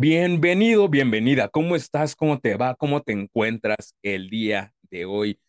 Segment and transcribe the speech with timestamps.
[0.00, 1.48] Bienvenido, bienvenida.
[1.48, 2.14] ¿Cómo estás?
[2.14, 2.76] ¿Cómo te va?
[2.76, 5.40] ¿Cómo te encuentras el día de hoy?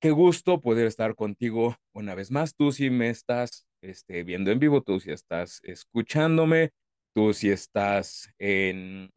[0.00, 2.56] Qué gusto poder estar contigo una vez más.
[2.56, 6.72] Tú si me estás este, viendo en vivo, tú si estás escuchándome,
[7.14, 9.12] tú si estás en,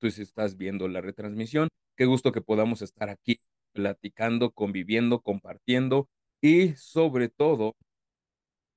[0.00, 1.68] tú si estás viendo la retransmisión.
[1.96, 3.38] Qué gusto que podamos estar aquí
[3.72, 6.08] platicando, conviviendo, compartiendo
[6.40, 7.76] y sobre todo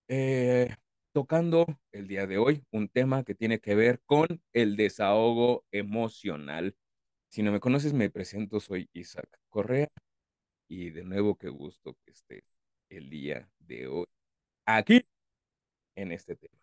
[0.10, 0.76] eh,
[1.12, 6.76] tocando el día de hoy un tema que tiene que ver con el desahogo emocional.
[7.30, 9.90] Si no me conoces, me presento, soy Isaac Correa
[10.68, 12.58] y de nuevo qué gusto que estés
[12.90, 14.06] el día de hoy
[14.66, 15.02] aquí
[15.96, 16.58] en este tema.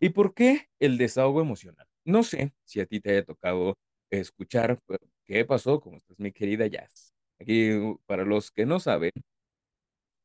[0.00, 1.86] ¿Y por qué el desahogo emocional?
[2.04, 3.78] No sé si a ti te haya tocado
[4.10, 4.78] escuchar
[5.24, 7.14] qué pasó, cómo estás mi querida Jazz.
[7.40, 7.70] Aquí,
[8.06, 9.12] para los que no saben,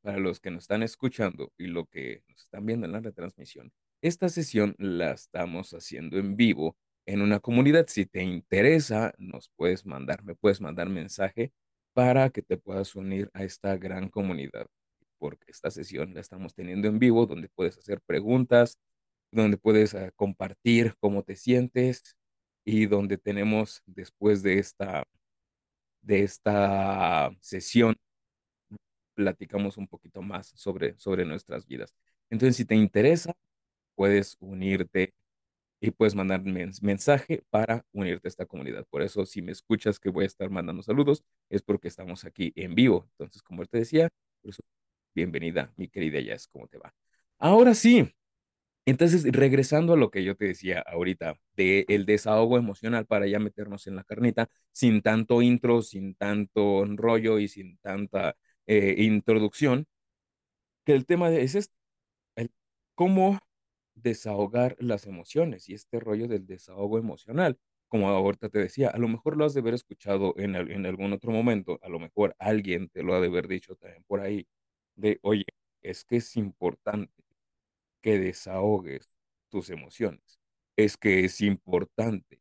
[0.02, 3.72] para los que nos están escuchando y lo que nos están viendo en la retransmisión,
[4.02, 7.86] esta sesión la estamos haciendo en vivo en una comunidad.
[7.88, 11.52] Si te interesa, nos puedes mandar, me puedes mandar mensaje
[11.94, 14.68] para que te puedas unir a esta gran comunidad,
[15.20, 18.80] porque esta sesión la estamos teniendo en vivo, donde puedes hacer preguntas,
[19.32, 22.16] donde puedes uh, compartir cómo te sientes
[22.66, 25.06] y donde tenemos después de esta
[26.02, 27.96] de esta sesión
[29.22, 31.94] platicamos un poquito más sobre, sobre nuestras vidas.
[32.30, 33.34] Entonces, si te interesa,
[33.96, 35.14] puedes unirte
[35.82, 38.86] y puedes mandar mensaje para unirte a esta comunidad.
[38.90, 42.54] Por eso, si me escuchas que voy a estar mandando saludos, es porque estamos aquí
[42.56, 43.08] en vivo.
[43.14, 44.10] Entonces, como te decía,
[44.42, 44.64] por eso,
[45.16, 46.94] bienvenida, mi querida Jazz, ¿cómo te va?
[47.40, 48.14] Ahora sí,
[48.86, 53.40] entonces, regresando a lo que yo te decía ahorita, de el desahogo emocional para ya
[53.40, 58.36] meternos en la carnita, sin tanto intro, sin tanto rollo y sin tanta
[58.72, 59.86] eh, introducción,
[60.86, 61.76] que el tema es este,
[62.38, 62.52] el
[62.96, 63.40] cómo
[63.96, 67.60] desahogar las emociones y este rollo del desahogo emocional.
[67.90, 71.12] Como ahorita te decía, a lo mejor lo has de haber escuchado en, en algún
[71.12, 74.48] otro momento, a lo mejor alguien te lo ha de haber dicho también por ahí,
[74.96, 75.46] de, oye,
[75.82, 77.24] es que es importante
[78.02, 79.18] que desahogues
[79.50, 80.40] tus emociones.
[80.78, 82.40] Es que es importante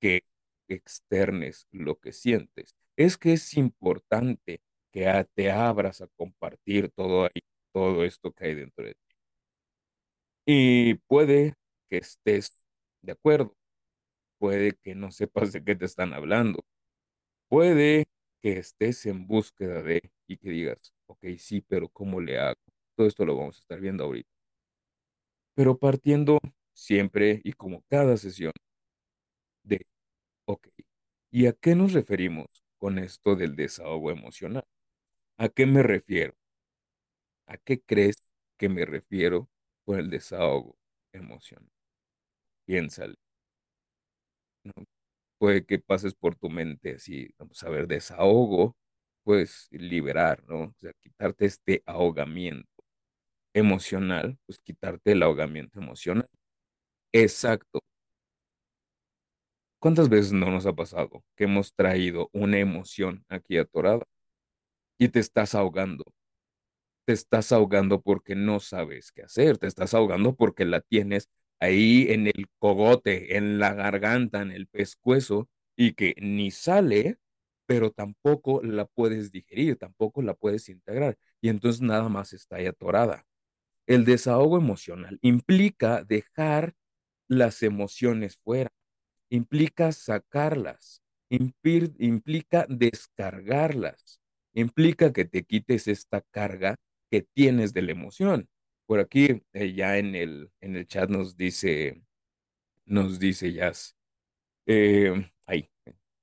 [0.00, 0.24] que
[0.68, 2.74] externes lo que sientes.
[2.96, 4.62] Es que es importante
[4.92, 9.14] que te abras a compartir todo ahí, todo esto que hay dentro de ti.
[10.46, 11.54] Y puede
[11.90, 12.66] que estés
[13.02, 13.54] de acuerdo,
[14.38, 16.64] puede que no sepas de qué te están hablando,
[17.48, 18.06] puede
[18.42, 22.60] que estés en búsqueda de y que digas, ok, sí, pero ¿cómo le hago?
[22.96, 24.30] Todo esto lo vamos a estar viendo ahorita.
[25.54, 26.38] Pero partiendo
[26.72, 28.52] siempre y como cada sesión
[29.62, 29.86] de,
[30.46, 30.68] ok,
[31.32, 34.64] ¿y a qué nos referimos con esto del desahogo emocional?
[35.38, 36.34] ¿A qué me refiero?
[37.46, 39.48] ¿A qué crees que me refiero
[39.84, 40.78] con el desahogo
[41.12, 41.70] emocional?
[42.66, 43.16] Piénsale.
[45.38, 48.76] Puede que pases por tu mente así, vamos a ver, desahogo,
[49.24, 50.62] pues liberar, ¿no?
[50.64, 52.68] O sea, quitarte este ahogamiento
[53.54, 56.28] emocional, pues quitarte el ahogamiento emocional.
[57.12, 57.80] Exacto.
[59.80, 64.04] ¿Cuántas veces no nos ha pasado que hemos traído una emoción aquí atorada
[64.98, 66.04] y te estás ahogando?
[67.04, 71.28] Te estás ahogando porque no sabes qué hacer, te estás ahogando porque la tienes
[71.58, 77.18] ahí en el cogote, en la garganta, en el pescuezo y que ni sale,
[77.66, 82.66] pero tampoco la puedes digerir, tampoco la puedes integrar y entonces nada más está ahí
[82.66, 83.24] atorada.
[83.86, 86.74] El desahogo emocional implica dejar
[87.28, 88.70] las emociones fuera,
[89.30, 94.17] implica sacarlas, implica descargarlas,
[94.60, 96.76] implica que te quites esta carga
[97.10, 98.48] que tienes de la emoción.
[98.86, 102.02] Por aquí eh, ya en el, en el chat nos dice,
[102.86, 103.96] nos dice Jazz,
[104.66, 105.70] eh, ahí,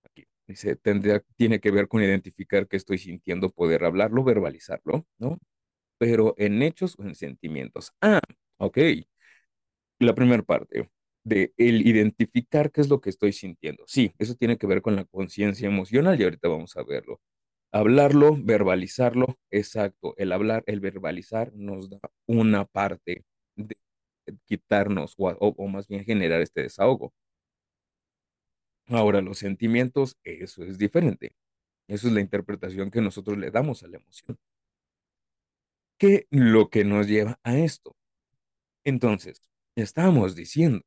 [0.04, 5.40] aquí, dice, tendría, tiene que ver con identificar qué estoy sintiendo, poder hablarlo, verbalizarlo, ¿no?
[5.98, 7.94] pero en hechos o en sentimientos.
[8.02, 8.22] Ah,
[8.58, 8.78] ok.
[10.00, 10.90] La primera parte
[11.24, 13.84] de el identificar qué es lo que estoy sintiendo.
[13.88, 17.20] Sí, eso tiene que ver con la conciencia emocional y ahorita vamos a verlo.
[17.72, 20.14] Hablarlo, verbalizarlo, exacto.
[20.18, 23.26] El hablar, el verbalizar nos da una parte
[23.56, 23.76] de
[24.46, 27.14] quitarnos o, más bien generar este desahogo.
[28.88, 31.36] Ahora, los sentimientos, eso es diferente.
[31.88, 34.38] Eso es la interpretación que nosotros le damos a la emoción.
[35.98, 37.96] ¿Qué lo que nos lleva a esto?
[38.84, 40.82] Entonces, estamos diciendo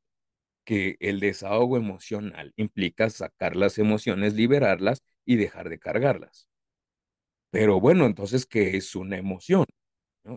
[0.65, 6.48] que el desahogo emocional implica sacar las emociones, liberarlas y dejar de cargarlas.
[7.51, 9.65] Pero bueno, entonces, ¿qué es una emoción?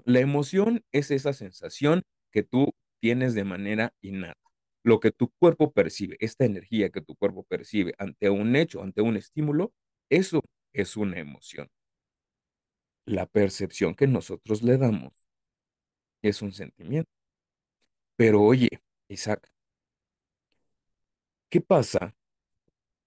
[0.05, 4.41] La emoción es esa sensación que tú tienes de manera innata.
[4.85, 9.03] Lo que tu cuerpo percibe, esta energía que tu cuerpo percibe ante un hecho, ante
[9.03, 9.73] un estímulo,
[10.09, 10.43] eso
[10.73, 11.69] es una emoción.
[13.05, 15.29] La percepción que nosotros le damos
[16.23, 17.11] es un sentimiento.
[18.17, 18.69] Pero oye,
[19.09, 19.51] Isaac,
[21.49, 22.15] ¿qué pasa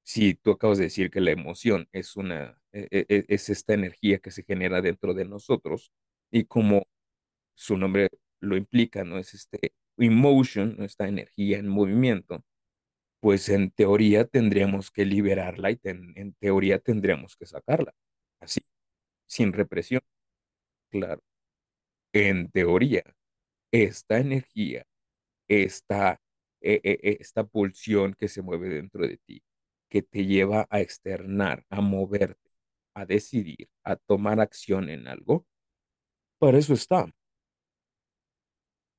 [0.03, 2.61] si tú acabas de decir que la emoción es una,
[3.29, 5.91] es esta energía que se genera dentro de nosotros
[6.31, 6.87] y como
[7.55, 8.09] su nombre
[8.41, 9.17] lo implica, ¿no?
[9.19, 10.85] Es este emotion, ¿no?
[10.85, 12.43] Esta energía en movimiento,
[13.21, 17.93] pues en teoría tendríamos que liberarla y en teoría tendríamos que sacarla,
[18.41, 18.61] así,
[19.27, 20.01] sin represión,
[20.91, 21.21] claro.
[22.13, 23.03] En teoría,
[23.71, 24.85] esta energía
[25.49, 26.21] esta,
[26.61, 29.43] e- e- e- esta pulsión que se mueve dentro de ti,
[29.89, 32.44] que te lleva a externar, a moverte,
[32.95, 35.45] a decidir, a tomar acción en algo,
[36.39, 37.07] para eso está.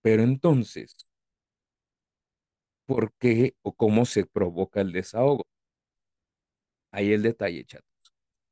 [0.02, 1.06] Pero entonces,
[2.87, 5.44] ¿por qué o cómo se provoca el desahogo?
[6.93, 7.82] Ahí el detalle, chat.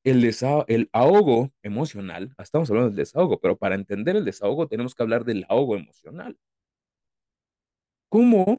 [0.05, 0.25] El
[0.69, 5.25] el ahogo emocional, estamos hablando del desahogo, pero para entender el desahogo tenemos que hablar
[5.25, 6.39] del ahogo emocional.
[8.09, 8.59] ¿Cómo,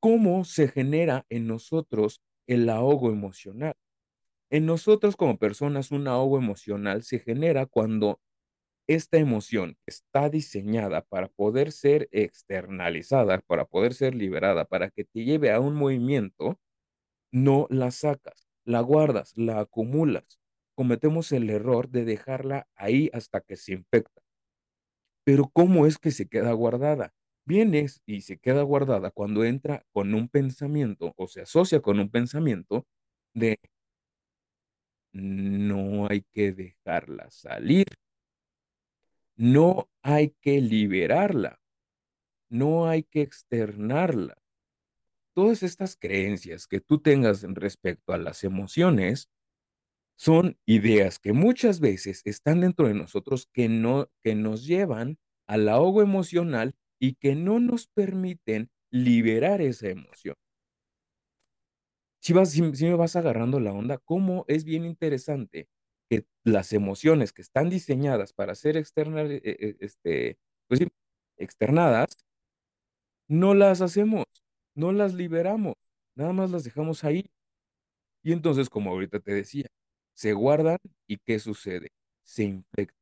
[0.00, 3.74] cómo se genera en nosotros el ahogo emocional?
[4.50, 8.20] En nosotros como personas, un ahogo emocional se genera cuando
[8.88, 15.24] esta emoción está diseñada para poder ser externalizada, para poder ser liberada, para que te
[15.24, 16.58] lleve a un movimiento,
[17.32, 20.40] no la sacas, la guardas, la acumulas.
[20.74, 24.22] Cometemos el error de dejarla ahí hasta que se infecta.
[25.24, 27.12] Pero ¿cómo es que se queda guardada?
[27.44, 32.10] Vienes y se queda guardada cuando entra con un pensamiento o se asocia con un
[32.10, 32.86] pensamiento
[33.34, 33.58] de
[35.18, 37.86] no hay que dejarla salir,
[39.36, 41.60] no hay que liberarla,
[42.48, 44.36] no hay que externarla.
[45.34, 49.28] Todas estas creencias que tú tengas respecto a las emociones
[50.16, 55.68] son ideas que muchas veces están dentro de nosotros que no que nos llevan al
[55.68, 60.34] ahogo emocional y que no nos permiten liberar esa emoción.
[62.20, 65.68] Si vas, si, me vas agarrando la onda, cómo es bien interesante
[66.10, 70.38] que las emociones que están diseñadas para ser externas, eh, eh, este,
[70.68, 70.80] pues
[71.36, 72.24] externadas,
[73.28, 74.24] no las hacemos,
[74.74, 75.74] no las liberamos,
[76.14, 77.30] nada más las dejamos ahí.
[78.22, 79.66] Y entonces, como ahorita te decía,
[80.14, 81.90] se guardan y ¿qué sucede?
[82.24, 82.96] Se infectan.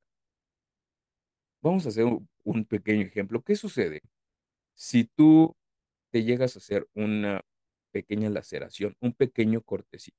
[1.62, 2.04] Vamos a hacer
[2.44, 3.42] un pequeño ejemplo.
[3.42, 4.02] ¿Qué sucede
[4.74, 5.56] si tú
[6.10, 7.42] te llegas a hacer una
[7.96, 10.18] pequeña laceración, un pequeño cortecito?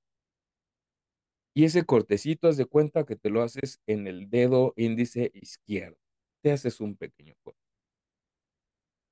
[1.54, 5.98] Y ese cortecito, haz de cuenta que te lo haces en el dedo índice izquierdo.
[6.42, 7.60] Te haces un pequeño corte.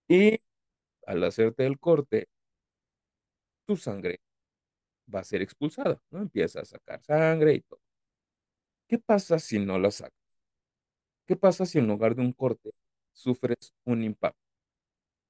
[0.07, 0.39] Y
[1.07, 2.27] al hacerte el corte,
[3.67, 4.19] tu sangre
[5.13, 6.21] va a ser expulsada, ¿no?
[6.21, 7.79] Empieza a sacar sangre y todo.
[8.87, 10.25] ¿Qué pasa si no la sacas?
[11.27, 12.71] ¿Qué pasa si en lugar de un corte
[13.13, 14.39] sufres un impacto?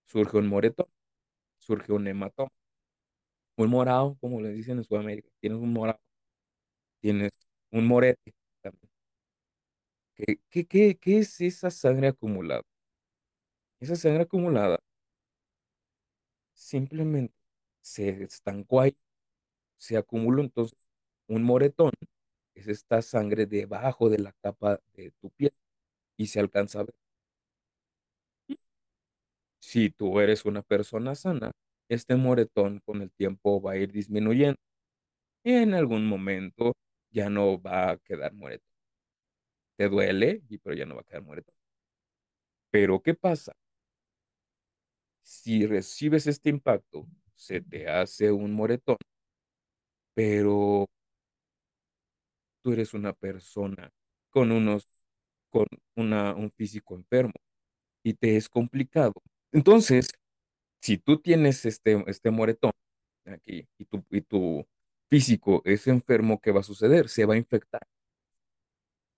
[0.05, 0.87] Surge un moretón,
[1.59, 2.51] surge un hematoma,
[3.57, 5.29] un morado, como le dicen en Sudamérica.
[5.41, 5.99] Tienes un morado,
[7.01, 7.31] tienes
[7.71, 8.89] un morete también.
[10.15, 12.61] ¿Qué, qué, qué, qué es esa sangre acumulada?
[13.79, 14.79] Esa sangre acumulada
[16.53, 17.33] simplemente
[17.81, 18.95] se estancó ahí,
[19.77, 20.89] se acumuló entonces
[21.27, 21.91] un moretón,
[22.55, 25.53] es esta sangre debajo de la capa de tu piel
[26.17, 26.95] y se alcanza a ver.
[29.59, 31.51] Si tú eres una persona sana,
[31.89, 34.57] este moretón con el tiempo va a ir disminuyendo
[35.43, 36.73] y en algún momento
[37.11, 38.69] ya no va a quedar moretón.
[39.77, 41.55] Te duele, pero ya no va a quedar moretón.
[42.71, 43.53] Pero ¿qué pasa?
[45.23, 48.97] Si recibes este impacto, se te hace un moretón,
[50.13, 50.85] pero
[52.61, 53.91] tú eres una persona
[54.29, 55.05] con unos,
[55.49, 57.33] con un físico enfermo
[58.03, 59.13] y te es complicado.
[59.51, 60.09] Entonces,
[60.85, 62.71] si tú tienes este, este moretón
[63.25, 64.67] aquí y tu, y tu
[65.09, 67.09] físico es enfermo, ¿qué va a suceder?
[67.09, 67.87] Se va a infectar.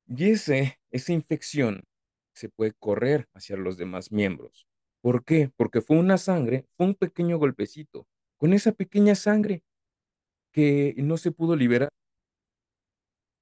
[0.08, 1.84] Y ese, esa infección
[2.34, 4.66] se puede correr hacia los demás miembros.
[5.02, 5.52] ¿Por qué?
[5.58, 8.08] Porque fue una sangre, fue un pequeño golpecito.
[8.38, 9.62] Con esa pequeña sangre
[10.54, 11.90] que no se pudo liberar,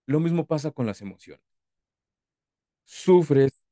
[0.08, 1.46] lo mismo pasa con las emociones.
[2.86, 3.68] Sufres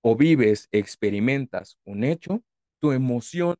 [0.00, 2.42] o vives, experimentas un hecho,
[2.82, 3.54] tu emoción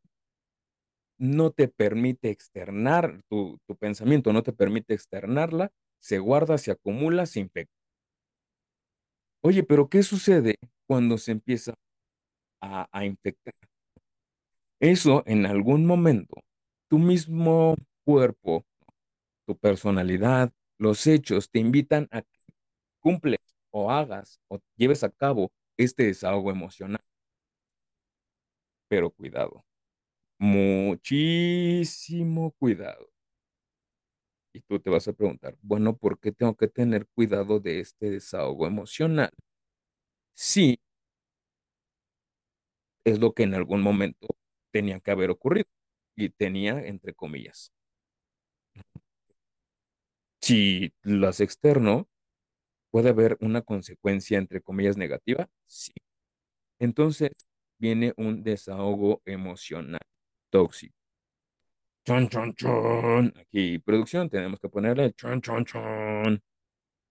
[1.16, 7.26] no te permite externar, tu, tu pensamiento no te permite externarla, se guarda, se acumula,
[7.26, 7.72] se infecta.
[9.40, 10.56] Oye, pero ¿qué sucede
[10.88, 11.74] cuando se empieza
[12.60, 13.54] a, a infectar?
[14.80, 16.34] Eso en algún momento,
[16.88, 18.64] tu mismo cuerpo,
[19.46, 22.38] tu personalidad, los hechos te invitan a que
[22.98, 27.00] cumples o hagas o lleves a cabo este desahogo emocional.
[28.92, 29.64] Pero cuidado,
[30.38, 33.08] muchísimo cuidado.
[34.54, 38.10] Y tú te vas a preguntar, bueno, ¿por qué tengo que tener cuidado de este
[38.10, 39.30] desahogo emocional?
[40.34, 40.78] Sí,
[43.04, 44.26] es lo que en algún momento
[44.72, 45.68] tenía que haber ocurrido.
[46.16, 47.72] Y tenía entre comillas.
[50.40, 52.08] Si las externo,
[52.90, 55.48] puede haber una consecuencia entre comillas negativa.
[55.66, 55.92] Sí.
[56.80, 57.32] Entonces
[57.82, 60.00] viene un desahogo emocional
[60.50, 60.94] tóxico.
[62.06, 63.32] Chon, chon, chon.
[63.40, 66.40] Aquí, producción, tenemos que ponerle chon, chon, chon.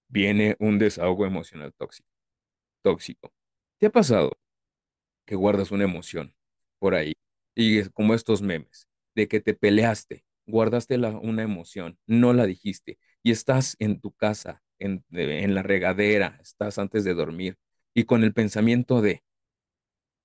[0.08, 2.08] Viene un desahogo emocional tóxico.
[2.84, 3.34] Tóxico.
[3.80, 4.32] ¿Te ha pasado
[5.26, 6.34] que guardas una emoción
[6.80, 7.14] por ahí?
[7.56, 12.46] Y es como estos memes, de que te peleaste, guardaste la- una emoción, no la
[12.46, 17.58] dijiste, y estás en tu casa, en, en la regadera, estás antes de dormir,
[17.94, 19.24] y con el pensamiento de,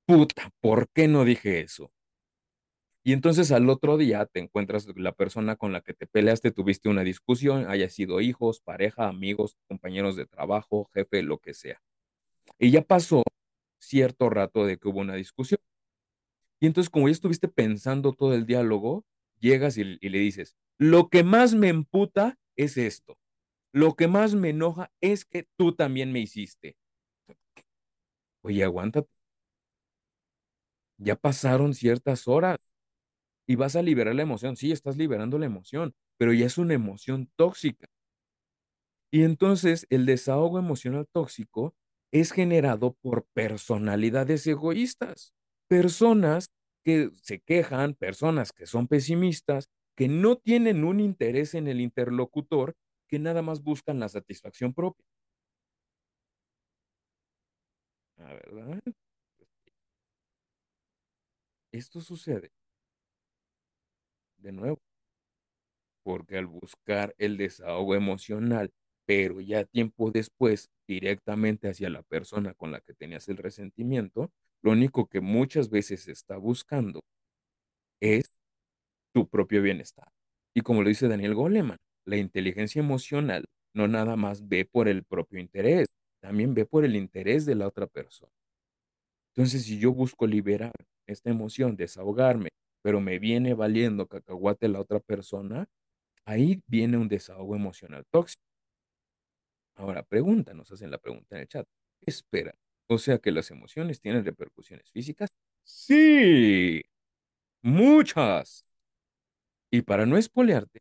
[0.06, 1.92] puta, ¿por qué no dije eso?
[3.04, 6.88] Y entonces al otro día te encuentras la persona con la que te peleaste, tuviste
[6.88, 11.80] una discusión, haya sido hijos, pareja, amigos, compañeros de trabajo, jefe, lo que sea.
[12.58, 13.22] Y ya pasó
[13.78, 15.60] cierto rato de que hubo una discusión.
[16.60, 19.04] Y entonces como ya estuviste pensando todo el diálogo,
[19.38, 23.18] llegas y, y le dices, lo que más me emputa es esto.
[23.72, 26.76] Lo que más me enoja es que tú también me hiciste.
[28.42, 29.15] Oye, aguántate.
[30.98, 32.72] Ya pasaron ciertas horas
[33.46, 34.56] y vas a liberar la emoción.
[34.56, 37.88] Sí, estás liberando la emoción, pero ya es una emoción tóxica.
[39.10, 41.74] Y entonces el desahogo emocional tóxico
[42.12, 45.34] es generado por personalidades egoístas,
[45.68, 46.52] personas
[46.84, 52.74] que se quejan, personas que son pesimistas, que no tienen un interés en el interlocutor,
[53.08, 55.04] que nada más buscan la satisfacción propia.
[58.18, 58.80] ¿verdad?
[61.76, 62.50] Esto sucede
[64.38, 64.80] de nuevo
[66.02, 68.72] porque al buscar el desahogo emocional,
[69.04, 74.70] pero ya tiempo después directamente hacia la persona con la que tenías el resentimiento, lo
[74.70, 77.02] único que muchas veces está buscando
[78.00, 78.40] es
[79.12, 80.08] tu propio bienestar.
[80.54, 85.04] Y como lo dice Daniel Goleman, la inteligencia emocional no nada más ve por el
[85.04, 85.88] propio interés,
[86.20, 88.32] también ve por el interés de la otra persona.
[89.34, 90.72] Entonces, si yo busco liberar
[91.06, 92.50] esta emoción, desahogarme,
[92.82, 95.66] pero me viene valiendo cacahuate la otra persona,
[96.26, 98.42] ahí viene un desahogo emocional tóxico.
[99.74, 101.66] Ahora, pregunta, nos hacen la pregunta en el chat.
[102.00, 102.54] ¿Qué espera?
[102.88, 105.36] O sea que las emociones tienen repercusiones físicas.
[105.64, 106.82] Sí,
[107.62, 108.72] muchas.
[109.70, 110.80] Y para no espolearte,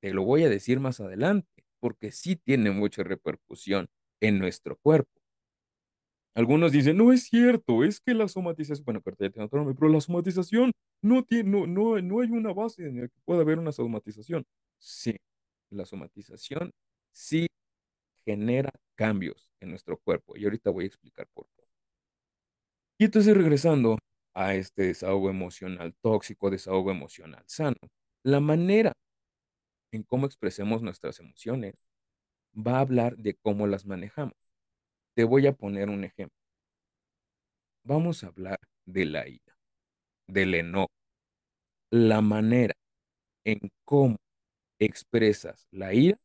[0.00, 3.88] te lo voy a decir más adelante, porque sí tiene mucha repercusión
[4.20, 5.19] en nuestro cuerpo.
[6.34, 10.72] Algunos dicen, no es cierto, es que la somatización, bueno, pero la somatización
[11.02, 14.44] no tiene, no, no, no hay una base en la que pueda haber una somatización.
[14.78, 15.16] Sí,
[15.70, 16.70] la somatización
[17.12, 17.48] sí
[18.24, 21.64] genera cambios en nuestro cuerpo y ahorita voy a explicar por qué.
[22.98, 23.98] Y entonces regresando
[24.34, 27.76] a este desahogo emocional tóxico, desahogo emocional sano,
[28.22, 28.92] la manera
[29.92, 31.88] en cómo expresemos nuestras emociones
[32.56, 34.49] va a hablar de cómo las manejamos.
[35.14, 36.36] Te voy a poner un ejemplo.
[37.84, 39.56] Vamos a hablar de la ira,
[40.28, 40.90] del enojo,
[41.90, 42.74] la manera
[43.44, 44.16] en cómo
[44.80, 46.18] expresas la ira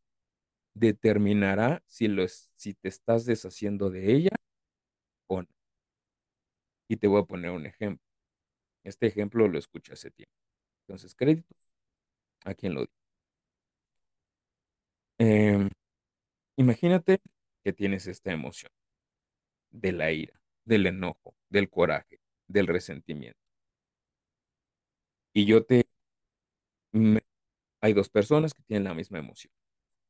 [0.75, 4.31] determinará si, lo si te estás deshaciendo de ella
[5.27, 5.49] o no.
[6.87, 8.03] Y te voy a poner un ejemplo.
[8.83, 10.33] Este ejemplo lo escuché hace tiempo.
[10.87, 11.55] Entonces, crédito
[12.45, 12.93] a quien lo dijo.
[15.19, 15.69] Em,
[16.57, 17.21] imagínate
[17.65, 18.71] que tienes esta emoción
[19.69, 23.37] de la ira, del enojo, del coraje, del resentimiento.
[25.33, 25.85] Y yo te...
[27.81, 29.51] hay dos personas que tienen la misma emoción.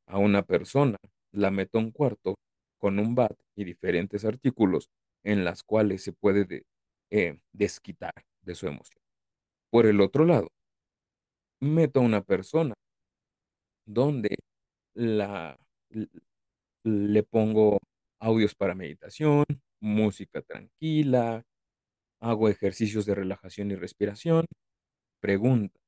[0.06, 0.96] A una persona
[1.32, 2.36] la meto a un cuarto
[2.78, 4.90] con un bat y diferentes artículos
[5.24, 6.66] en las cuales se puede de-
[7.10, 9.00] eh, desquitar de su emoción.
[9.70, 10.48] Por el otro lado,
[11.60, 12.74] meto a una persona
[13.86, 14.36] donde
[14.94, 15.58] la,
[16.86, 17.78] le pongo
[18.20, 19.44] audios para meditación,
[19.80, 21.44] música tranquila,
[22.20, 24.46] hago ejercicios de relajación y respiración.
[25.20, 25.80] Pregunta,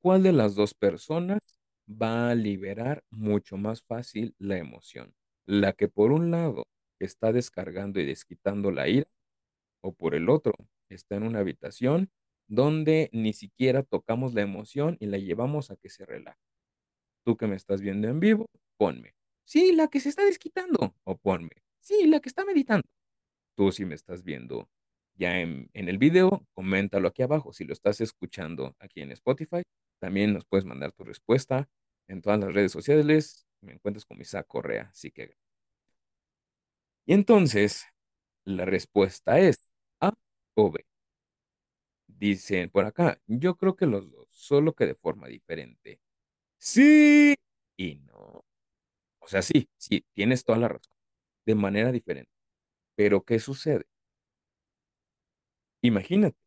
[0.00, 5.14] ¿cuál de las dos personas va a liberar mucho más fácil la emoción?
[5.46, 6.64] ¿La que por un lado
[7.00, 9.08] está descargando y desquitando la ira
[9.82, 10.52] o por el otro
[10.88, 12.10] está en una habitación
[12.46, 16.40] donde ni siquiera tocamos la emoción y la llevamos a que se relaje.
[17.24, 19.14] Tú que me estás viendo en vivo, ponme.
[19.50, 20.94] Sí, la que se está desquitando.
[21.02, 21.50] O ponme.
[21.80, 22.86] Sí, la que está meditando.
[23.56, 24.70] Tú si me estás viendo
[25.14, 27.52] ya en, en el video, coméntalo aquí abajo.
[27.52, 29.62] Si lo estás escuchando aquí en Spotify,
[29.98, 31.68] también nos puedes mandar tu respuesta
[32.06, 33.44] en todas las redes sociales.
[33.60, 35.36] Me encuentras con Isaac Correa, así que.
[37.04, 37.86] Y entonces,
[38.44, 40.12] la respuesta es A
[40.54, 40.86] o B.
[42.06, 46.00] Dicen por acá, yo creo que los dos, solo que de forma diferente.
[46.58, 47.34] Sí
[47.76, 48.44] y no.
[49.30, 50.92] Sea, sí, sí, tienes toda la razón,
[51.46, 52.30] de manera diferente.
[52.96, 53.86] Pero ¿qué sucede?
[55.82, 56.38] Imagínate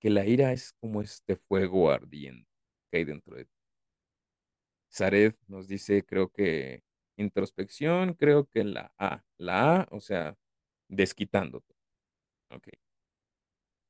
[0.00, 2.48] que la ira es como este fuego ardiente
[2.90, 3.50] que hay dentro de ti.
[4.90, 6.82] Zared nos dice, creo que
[7.16, 10.36] introspección, creo que la A, la A, o sea,
[10.88, 11.74] desquitándote.
[12.50, 12.68] Ok.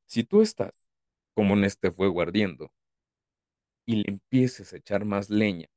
[0.07, 0.89] Si tú estás
[1.35, 2.73] como en este fuego ardiendo
[3.87, 5.69] y le empieces a echar más leña,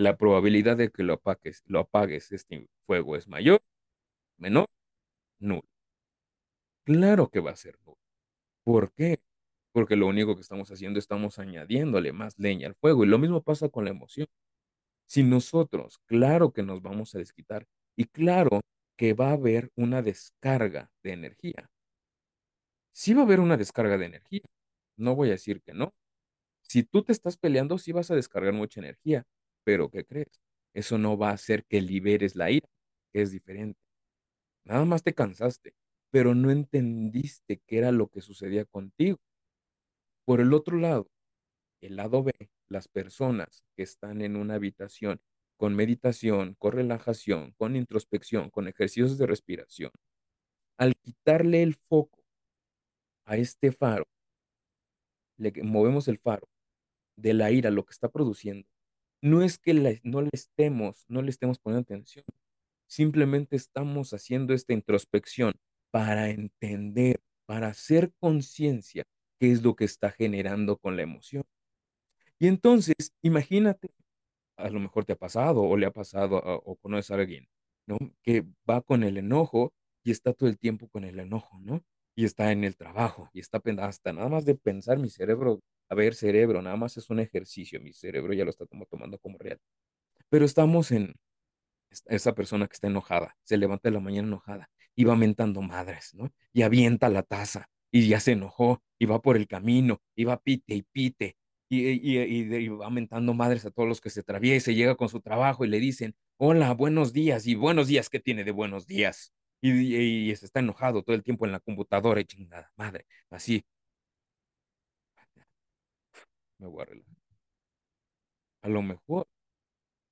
[0.00, 3.60] la probabilidad de que lo apagues, lo apagues este fuego es mayor,
[4.38, 4.66] menor,
[5.38, 5.64] nulo.
[6.84, 7.98] Claro que va a ser nulo.
[8.64, 9.18] ¿Por qué?
[9.72, 13.04] Porque lo único que estamos haciendo, estamos añadiéndole más leña al fuego.
[13.04, 14.26] Y lo mismo pasa con la emoción.
[15.06, 17.66] Si nosotros, claro que nos vamos a desquitar
[17.96, 18.62] y claro
[18.96, 21.70] que va a haber una descarga de energía.
[22.92, 24.42] Sí va a haber una descarga de energía.
[24.96, 25.94] No voy a decir que no.
[26.62, 29.26] Si tú te estás peleando, sí vas a descargar mucha energía.
[29.64, 30.40] Pero ¿qué crees?
[30.74, 32.68] Eso no va a hacer que liberes la ira,
[33.12, 33.78] que es diferente.
[34.64, 35.74] Nada más te cansaste,
[36.10, 39.18] pero no entendiste qué era lo que sucedía contigo.
[40.24, 41.10] Por el otro lado,
[41.80, 42.32] el lado B,
[42.68, 45.20] las personas que están en una habitación
[45.60, 49.90] con meditación, con relajación, con introspección, con ejercicios de respiración,
[50.78, 52.24] al quitarle el foco
[53.26, 54.06] a este faro,
[55.36, 56.48] le movemos el faro
[57.16, 58.66] de la ira, lo que está produciendo,
[59.22, 62.24] no es que no le estemos, no le estemos poniendo atención,
[62.86, 65.54] simplemente estamos haciendo esta introspección
[65.90, 69.04] para entender, para hacer conciencia
[69.38, 71.44] qué es lo que está generando con la emoción.
[72.38, 73.88] Y entonces, imagínate,
[74.56, 77.48] a lo mejor te ha pasado o le ha pasado o conoces a alguien,
[77.86, 77.98] ¿no?
[78.22, 81.82] Que va con el enojo y está todo el tiempo con el enojo, ¿no?
[82.14, 85.94] Y está en el trabajo y está hasta nada más de pensar mi cerebro, a
[85.94, 89.58] ver, cerebro, nada más es un ejercicio, mi cerebro ya lo está tomando como real.
[90.28, 91.14] Pero estamos en
[92.06, 96.14] esa persona que está enojada, se levanta de la mañana enojada y va mentando madres,
[96.14, 96.32] ¿no?
[96.52, 100.40] Y avienta la taza y ya se enojó y va por el camino y va
[100.40, 101.36] pite y pite
[101.68, 105.64] y, y, va mentando madres a todos los que se atraviese, llega con su trabajo
[105.64, 109.32] y le dicen, hola, buenos días y buenos días, ¿qué tiene de buenos días?
[109.60, 113.64] Y, y, está enojado todo el tiempo en la computadora y chingada madre, así.
[116.60, 117.16] Me voy a relajar.
[118.62, 119.26] A lo mejor,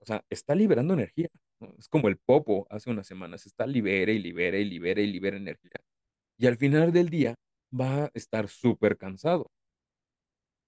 [0.00, 1.28] o sea, está liberando energía.
[1.78, 5.36] Es como el popo hace unas semanas, está libera y libera y libera y libera
[5.36, 5.72] energía.
[6.38, 7.34] Y al final del día
[7.78, 9.50] va a estar súper cansado.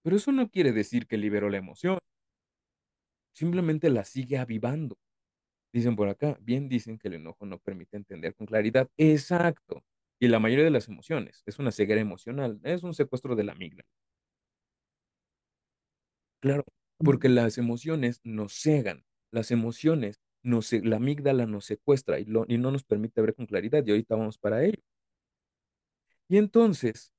[0.03, 1.99] Pero eso no quiere decir que liberó la emoción.
[3.35, 4.97] Simplemente la sigue avivando.
[5.73, 8.91] Dicen por acá, bien dicen que el enojo no permite entender con claridad.
[8.97, 9.85] Exacto.
[10.19, 13.53] Y la mayoría de las emociones es una ceguera emocional, es un secuestro de la
[13.53, 13.89] amígdala.
[16.41, 16.65] Claro,
[16.99, 22.71] porque las emociones nos cegan, las emociones, nos, la amígdala nos secuestra y, y no
[22.71, 24.81] nos permite ver con claridad y ahorita vamos para ello.
[26.29, 27.13] Y entonces,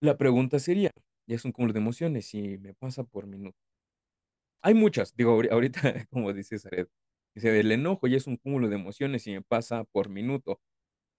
[0.00, 0.90] la pregunta sería,
[1.26, 3.56] ya es un cúmulo de emociones y me pasa por minuto.
[4.62, 6.88] Hay muchas, digo, ahorita, como dice Zared,
[7.34, 10.60] dice, el enojo ya es un cúmulo de emociones y me pasa por minuto.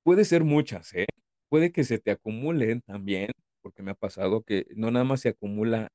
[0.03, 1.07] Puede ser muchas, ¿eh?
[1.49, 5.29] Puede que se te acumulen también, porque me ha pasado que no nada más se
[5.29, 5.89] acumula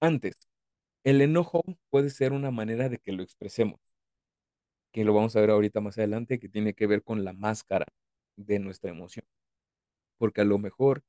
[0.00, 0.48] antes.
[1.04, 3.80] El enojo puede ser una manera de que lo expresemos,
[4.92, 7.86] que lo vamos a ver ahorita más adelante, que tiene que ver con la máscara
[8.36, 9.24] de nuestra emoción.
[10.18, 11.02] Porque a lo mejor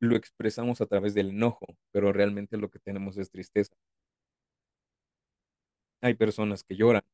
[0.00, 3.76] lo expresamos a través del enojo, pero realmente lo que tenemos es tristeza.
[6.02, 7.04] Hay personas que lloran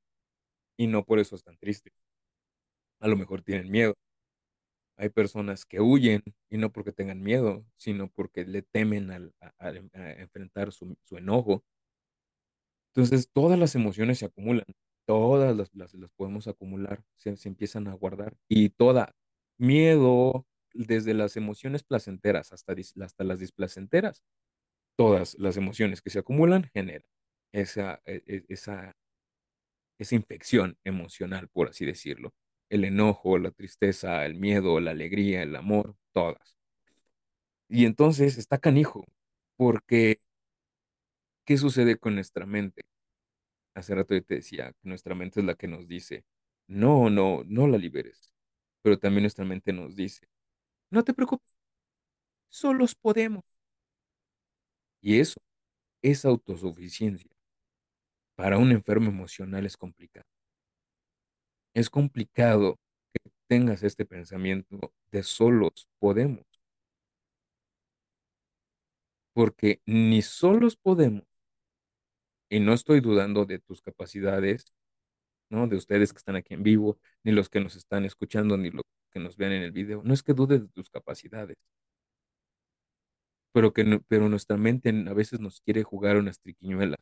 [0.77, 1.95] y no por eso están tristes.
[3.01, 3.95] A lo mejor tienen miedo.
[4.97, 9.71] Hay personas que huyen y no porque tengan miedo, sino porque le temen al, a,
[9.71, 11.65] enfrentar su, enojo.
[12.95, 14.65] Entonces, todas las emociones se acumulan,
[15.07, 19.15] todas las, las, podemos acumular, se, se empiezan a guardar y toda
[19.59, 24.23] miedo, desde las emociones placenteras hasta, hasta las displacenteras,
[24.97, 27.09] todas las emociones que se acumulan generan
[27.53, 28.97] esa, e, e, esa,
[29.99, 32.35] esa infección emocional, por así decirlo.
[32.69, 36.57] El enojo, la tristeza, el miedo, la alegría, el amor, todas.
[37.69, 39.05] Y entonces está canijo,
[39.57, 40.19] porque
[41.45, 42.85] ¿qué sucede con nuestra mente?
[43.75, 46.25] Hace rato yo te decía nuestra mente es la que nos dice,
[46.67, 48.33] no, no, no la liberes.
[48.83, 50.29] Pero también nuestra mente nos dice,
[50.91, 51.57] no te preocupes,
[52.49, 53.45] solos podemos.
[55.01, 55.41] Y eso
[56.03, 57.31] es autosuficiencia.
[58.37, 60.27] Para un enfermo emocional es complicado.
[61.77, 62.81] Es complicado
[63.13, 66.47] que tengas este pensamiento de solos podemos,
[69.35, 71.27] porque ni solos podemos,
[72.49, 74.75] y no estoy dudando de tus capacidades,
[75.51, 75.69] ¿no?
[75.69, 78.85] De ustedes que están aquí en vivo, ni los que nos están escuchando, ni los
[79.13, 80.03] que nos vean en el video.
[80.05, 81.57] No es que dudes de tus capacidades,
[83.53, 87.01] pero que pero nuestra mente a veces nos quiere jugar unas triquiñuelas,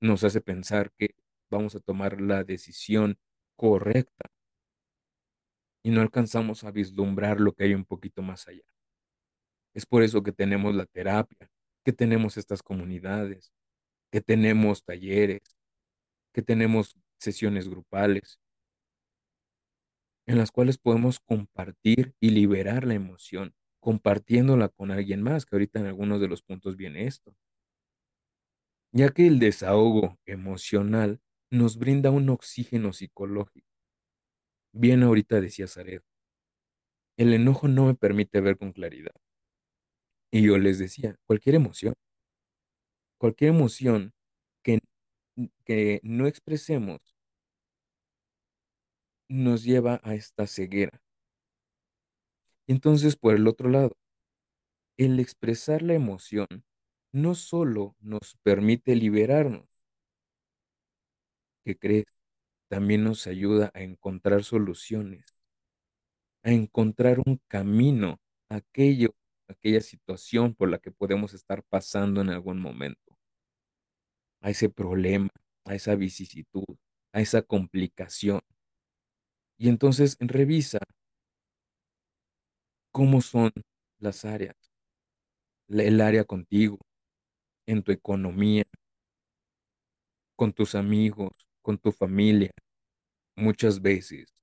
[0.00, 1.14] nos hace pensar que
[1.50, 3.18] vamos a tomar la decisión
[3.62, 4.28] correcta
[5.84, 8.64] y no alcanzamos a vislumbrar lo que hay un poquito más allá.
[9.72, 11.48] Es por eso que tenemos la terapia,
[11.84, 13.52] que tenemos estas comunidades,
[14.10, 15.42] que tenemos talleres,
[16.34, 18.40] que tenemos sesiones grupales,
[20.26, 25.78] en las cuales podemos compartir y liberar la emoción, compartiéndola con alguien más, que ahorita
[25.78, 27.32] en algunos de los puntos viene esto,
[28.90, 31.20] ya que el desahogo emocional
[31.52, 33.68] nos brinda un oxígeno psicológico.
[34.72, 36.02] Bien ahorita decía Zaret,
[37.18, 39.12] el enojo no me permite ver con claridad.
[40.30, 41.92] Y yo les decía, cualquier emoción,
[43.18, 44.14] cualquier emoción
[44.62, 44.80] que,
[45.66, 47.00] que no expresemos
[49.28, 51.02] nos lleva a esta ceguera.
[52.66, 53.94] Entonces, por el otro lado,
[54.96, 56.46] el expresar la emoción
[57.12, 59.71] no solo nos permite liberarnos,
[61.64, 62.18] ¿qué crees?
[62.68, 65.42] También nos ayuda a encontrar soluciones,
[66.42, 69.14] a encontrar un camino aquello,
[69.48, 73.18] aquella situación por la que podemos estar pasando en algún momento,
[74.40, 75.28] a ese problema,
[75.64, 76.76] a esa vicisitud,
[77.12, 78.40] a esa complicación.
[79.58, 80.78] Y entonces revisa
[82.90, 83.52] cómo son
[83.98, 84.56] las áreas,
[85.68, 86.78] el área contigo,
[87.66, 88.64] en tu economía,
[90.36, 91.30] con tus amigos,
[91.62, 92.50] con tu familia.
[93.36, 94.34] Muchas veces,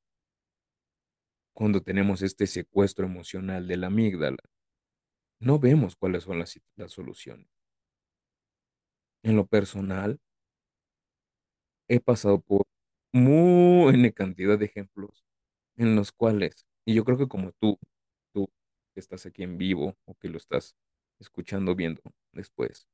[1.53, 4.39] cuando tenemos este secuestro emocional de la amígdala,
[5.39, 7.47] no vemos cuáles son las, las soluciones.
[9.23, 10.19] En lo personal,
[11.89, 12.63] he pasado por
[13.12, 15.25] muy cantidad de ejemplos
[15.77, 17.79] en los cuales, y yo creo que como tú,
[18.34, 18.49] tú
[18.93, 20.75] que estás aquí en vivo o que lo estás
[21.19, 22.01] escuchando, viendo
[22.34, 22.88] después,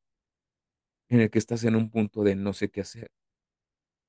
[1.09, 3.09] en el que estás en un punto de no sé qué hacer,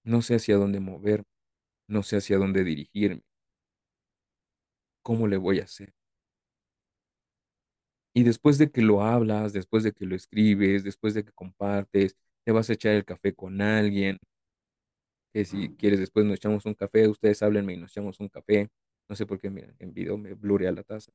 [0.07, 1.27] no sé hacia dónde moverme,
[1.88, 3.23] no sé hacia dónde dirigirme,
[5.03, 5.95] cómo le voy a hacer.
[8.14, 12.16] Y después de que lo hablas, después de que lo escribes, después de que compartes,
[12.45, 14.19] te vas a echar el café con alguien,
[15.33, 18.69] que si quieres después nos echamos un café, ustedes háblenme y nos echamos un café.
[19.09, 21.12] No sé por qué mira, en video me blurea la taza.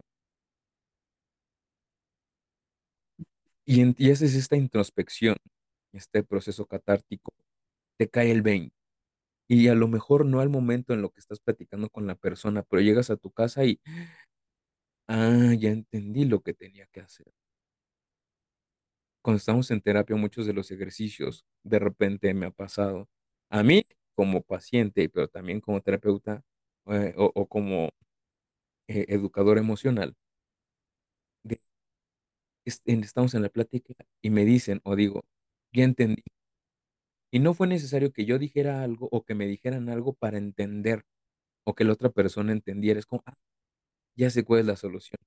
[3.66, 5.38] Y, en- y haces esta introspección,
[5.94, 7.34] este proceso catártico,
[7.98, 8.76] te cae el 20.
[9.54, 12.64] Y a lo mejor no al momento en lo que estás platicando con la persona,
[12.64, 13.82] pero llegas a tu casa y,
[15.08, 17.32] ah, ya entendí lo que tenía que hacer.
[19.22, 23.08] cuando estamos en terapia, muchos de los ejercicios, de repente me ha pasado,
[23.50, 23.84] a mí
[24.16, 26.42] como paciente, pero también como terapeuta
[26.88, 27.90] eh, o, o como
[28.88, 30.16] eh, educador emocional,
[32.86, 35.24] estamos en la plática y me dicen o digo,
[35.74, 36.24] ya entendí.
[37.32, 41.06] Y no fue necesario que yo dijera algo o que me dijeran algo para entender
[41.66, 43.00] o que la otra persona entendiera.
[43.00, 43.36] Es como, ah,
[44.16, 45.18] ya sé cuál es la solución.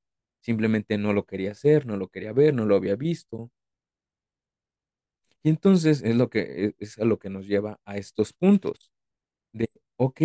[0.40, 3.50] Simplemente no lo quería hacer, no lo quería ver, no lo había visto.
[5.42, 8.90] Y entonces es lo que es a lo que nos lleva a estos puntos
[9.52, 10.20] de, ok,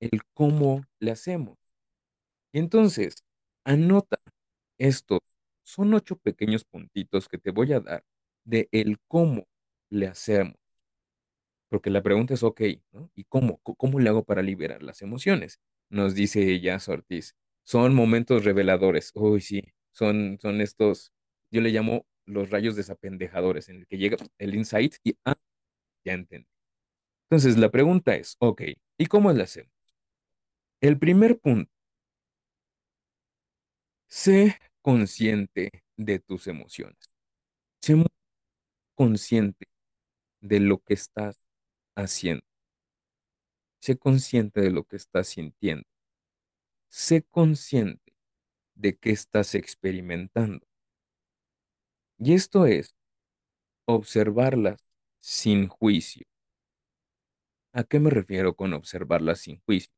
[0.00, 1.58] el cómo le hacemos.
[2.52, 3.24] Y entonces,
[3.64, 4.18] anota
[4.78, 5.20] estos.
[5.64, 8.04] Son ocho pequeños puntitos que te voy a dar
[8.44, 9.46] de el cómo
[9.90, 10.56] le hacemos.
[11.68, 12.60] Porque la pregunta es, ok,
[12.92, 13.10] ¿no?
[13.14, 13.58] ¿Y cómo?
[13.62, 15.60] ¿Cómo le hago para liberar las emociones?
[15.90, 17.34] Nos dice ella, Ortiz.
[17.64, 19.10] Son momentos reveladores.
[19.14, 21.12] Uy, sí, son, son estos,
[21.50, 25.34] yo le llamo los rayos desapendejadores, en el que llega el insight y, ah,
[26.04, 26.48] ya entendí.
[27.30, 28.62] Entonces, la pregunta es, ok,
[28.98, 29.72] ¿y cómo le hacemos?
[30.80, 31.70] El primer punto
[34.08, 37.14] Sé consciente de tus emociones.
[37.82, 37.96] Sé
[38.96, 39.66] consciente
[40.40, 41.45] de lo que estás
[41.96, 42.44] haciendo.
[43.80, 45.86] Sé consciente de lo que estás sintiendo.
[46.88, 48.14] Sé consciente
[48.74, 50.66] de qué estás experimentando.
[52.18, 52.94] Y esto es
[53.86, 54.78] observarlas
[55.20, 56.26] sin juicio.
[57.72, 59.94] ¿A qué me refiero con observarlas sin juicio?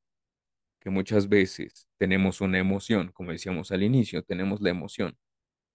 [0.80, 5.16] Que muchas veces tenemos una emoción, como decíamos al inicio, tenemos la emoción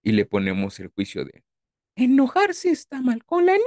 [0.01, 1.43] y le ponemos el juicio de
[1.95, 3.63] enojarse está mal, con la niña.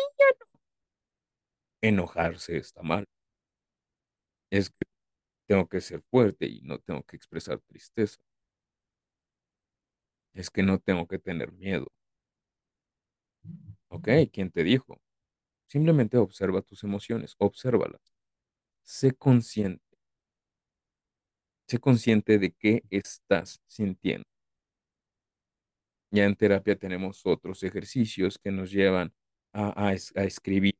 [1.88, 3.04] Enojarse está mal.
[4.50, 4.84] Es que
[5.46, 8.18] tengo que ser fuerte y no tengo que expresar tristeza.
[10.34, 11.88] Es que no tengo que tener miedo.
[13.88, 14.08] ¿Ok?
[14.32, 15.00] ¿Quién te dijo?
[15.68, 18.00] Simplemente observa tus emociones, obsérvalas.
[18.84, 19.84] Sé consciente.
[21.68, 24.24] Sé consciente de qué estás sintiendo.
[26.10, 29.12] Ya en terapia tenemos otros ejercicios que nos llevan
[29.52, 30.75] a, a escribir.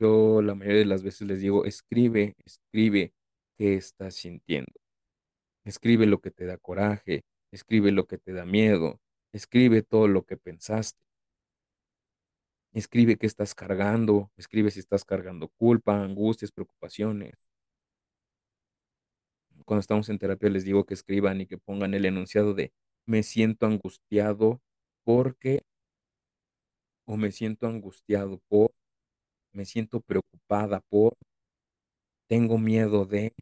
[0.00, 3.12] Yo la mayoría de las veces les digo, escribe, escribe
[3.58, 4.72] qué estás sintiendo.
[5.64, 8.98] Escribe lo que te da coraje, escribe lo que te da miedo,
[9.32, 11.04] escribe todo lo que pensaste.
[12.72, 17.50] Escribe qué estás cargando, escribe si estás cargando culpa, angustias, preocupaciones.
[19.66, 22.72] Cuando estamos en terapia les digo que escriban y que pongan el enunciado de
[23.06, 24.62] me siento angustiado
[25.04, 25.62] porque
[27.04, 28.72] o me siento angustiado por,
[29.52, 31.16] me siento preocupada por,
[32.28, 33.34] tengo miedo de,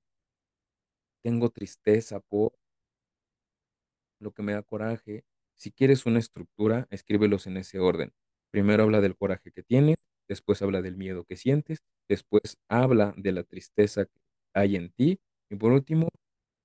[1.22, 2.52] tengo tristeza por,
[4.20, 5.24] lo que me da coraje.
[5.56, 8.12] Si quieres una estructura, escríbelos en ese orden.
[8.50, 13.32] Primero habla del coraje que tienes, después habla del miedo que sientes, después habla de
[13.32, 14.20] la tristeza que
[14.54, 16.08] hay en ti y por último,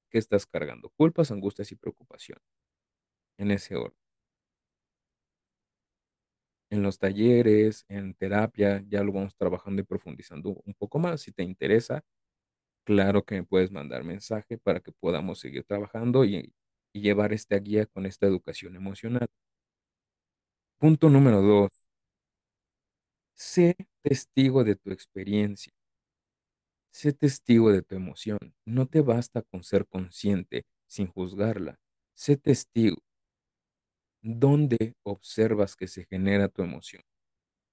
[0.09, 0.89] ¿qué estás cargando?
[0.97, 2.37] Culpas, angustias y preocupación.
[3.37, 4.02] En ese orden.
[6.73, 11.21] En los talleres, en terapia, ya lo vamos trabajando y profundizando un poco más.
[11.21, 12.01] Si te interesa,
[12.85, 16.53] claro que me puedes mandar mensaje para que podamos seguir trabajando y,
[16.93, 19.27] y llevar esta guía con esta educación emocional.
[20.79, 21.71] Punto número dos.
[23.35, 25.71] Sé testigo de tu experiencia.
[26.91, 28.39] Sé testigo de tu emoción.
[28.65, 31.77] No te basta con ser consciente sin juzgarla.
[32.13, 32.97] Sé testigo.
[34.25, 37.03] ¿Dónde observas que se genera tu emoción?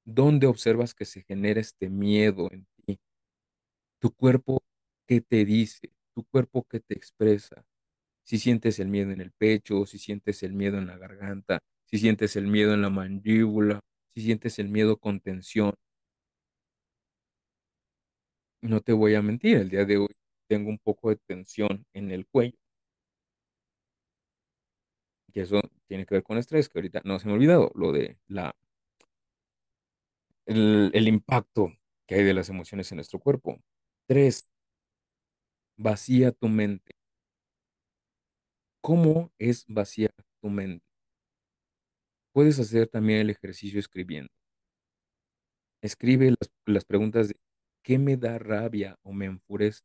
[0.05, 3.01] ¿Dónde observas que se genera este miedo en ti?
[3.99, 4.63] Tu cuerpo,
[5.07, 5.91] ¿qué te dice?
[6.15, 7.65] Tu cuerpo, ¿qué te expresa?
[8.25, 11.99] Si sientes el miedo en el pecho, si sientes el miedo en la garganta, si
[11.99, 13.81] sientes el miedo en la mandíbula,
[14.15, 15.75] si sientes el miedo con tensión.
[18.63, 20.09] No te voy a mentir, el día de hoy
[20.49, 22.57] tengo un poco de tensión en el cuello.
[25.33, 27.93] Y eso tiene que ver con estrés, que ahorita no se me ha olvidado, lo
[27.93, 28.55] de la
[30.47, 31.73] el, el impacto
[32.07, 33.61] que hay de las emociones en nuestro cuerpo.
[34.07, 34.51] Tres,
[35.77, 36.93] vacía tu mente.
[38.83, 40.13] ¿Cómo es vaciar
[40.43, 40.85] tu mente?
[42.33, 44.33] Puedes hacer también el ejercicio escribiendo.
[45.83, 47.37] Escribe las, las preguntas de
[47.83, 49.85] ¿qué me da rabia o me enfurece?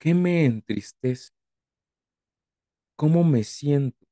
[0.00, 1.30] ¿Qué me entristece?
[2.98, 4.04] ¿Cómo me siento?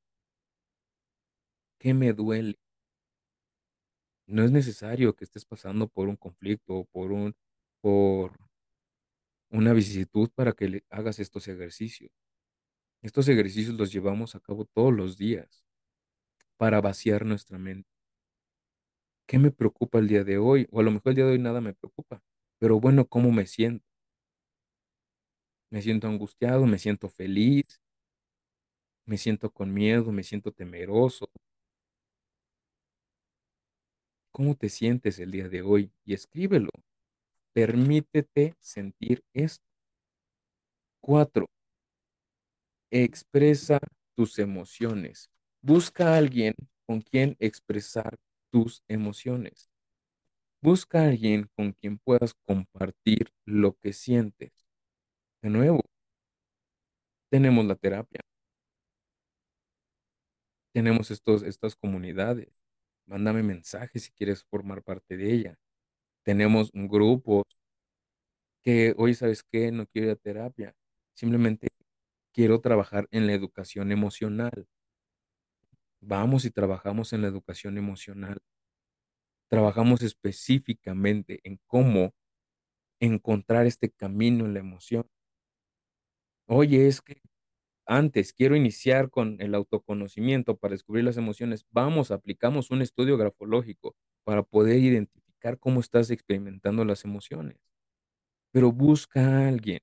[1.81, 2.57] ¿Qué me duele?
[4.29, 7.35] No es necesario que estés pasando por un conflicto o por un
[7.81, 8.39] por
[9.51, 12.13] una vicisitud para que le hagas estos ejercicios.
[13.03, 15.65] Estos ejercicios los llevamos a cabo todos los días
[16.57, 17.91] para vaciar nuestra mente.
[19.27, 20.69] ¿Qué me preocupa el día de hoy?
[20.71, 22.23] O a lo mejor el día de hoy nada me preocupa,
[22.59, 23.85] pero bueno, ¿cómo me siento?
[25.71, 27.81] Me siento angustiado, me siento feliz,
[29.07, 31.31] me siento con miedo, me siento temeroso.
[34.33, 35.91] ¿Cómo te sientes el día de hoy?
[36.05, 36.71] Y escríbelo.
[37.53, 39.65] Permítete sentir esto.
[41.01, 41.47] Cuatro,
[42.91, 43.79] expresa
[44.15, 45.31] tus emociones.
[45.63, 46.55] Busca a alguien
[46.87, 48.17] con quien expresar
[48.51, 49.71] tus emociones.
[50.63, 54.53] Busca a alguien con quien puedas compartir lo que sientes.
[55.43, 55.83] De nuevo,
[57.31, 58.21] tenemos la terapia.
[60.77, 62.63] Tenemos estos, estas comunidades.
[63.07, 65.59] Mándame mensajes si quieres formar parte de ella.
[66.23, 67.45] Tenemos grupos
[68.61, 69.73] que, hoy ¿sabes qué?
[69.73, 70.77] No quiero ir a terapia.
[71.15, 71.69] Simplemente
[72.31, 74.69] quiero trabajar en la educación emocional.
[76.03, 78.39] Vamos y trabajamos en la educación emocional.
[79.49, 82.13] Trabajamos específicamente en cómo
[83.01, 85.09] encontrar este camino en la emoción.
[86.45, 87.23] Oye, es que
[87.87, 91.67] antes quiero iniciar con el autoconocimiento para descubrir las emociones.
[91.71, 97.59] Vamos, aplicamos un estudio grafológico para poder identificar cómo estás experimentando las emociones.
[98.53, 99.81] Pero busca a alguien.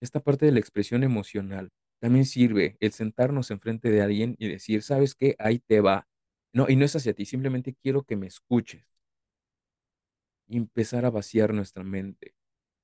[0.00, 4.82] Esta parte de la expresión emocional También sirve el sentarnos enfrente de alguien y decir,
[4.82, 5.36] ¿sabes qué?
[5.38, 6.06] Ahí te va.
[6.52, 8.84] No, y no es hacia ti, simplemente quiero que me escuches
[10.46, 12.34] y empezar a vaciar nuestra mente.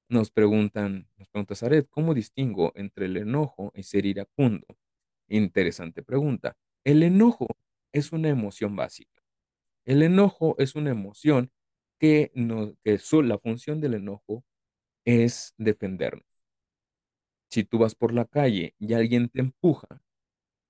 [0.09, 4.67] Nos preguntan, nos pregunta Zaret, ¿cómo distingo entre el enojo y ser iracundo?
[5.29, 6.57] Interesante pregunta.
[6.85, 7.49] El enojo
[7.93, 9.23] es una emoción básica.
[9.87, 11.53] El enojo es una emoción
[12.01, 14.45] que, no, que su- la función del enojo
[15.07, 16.45] es defendernos.
[17.51, 20.01] Si tú vas por la calle y alguien te empuja,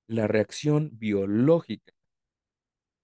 [0.09, 1.95] la reacción biológica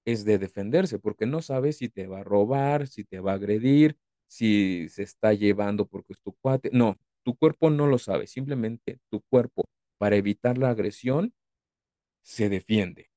[0.04, 3.34] es de defenderse, porque no sabes si te va a robar, si te va a
[3.36, 3.96] agredir,
[4.32, 6.70] si se está llevando porque es tu cuate.
[6.72, 9.66] No, tu cuerpo no lo sabe, simplemente tu cuerpo,
[9.98, 11.34] para evitar la agresión,
[12.22, 13.10] se defiende.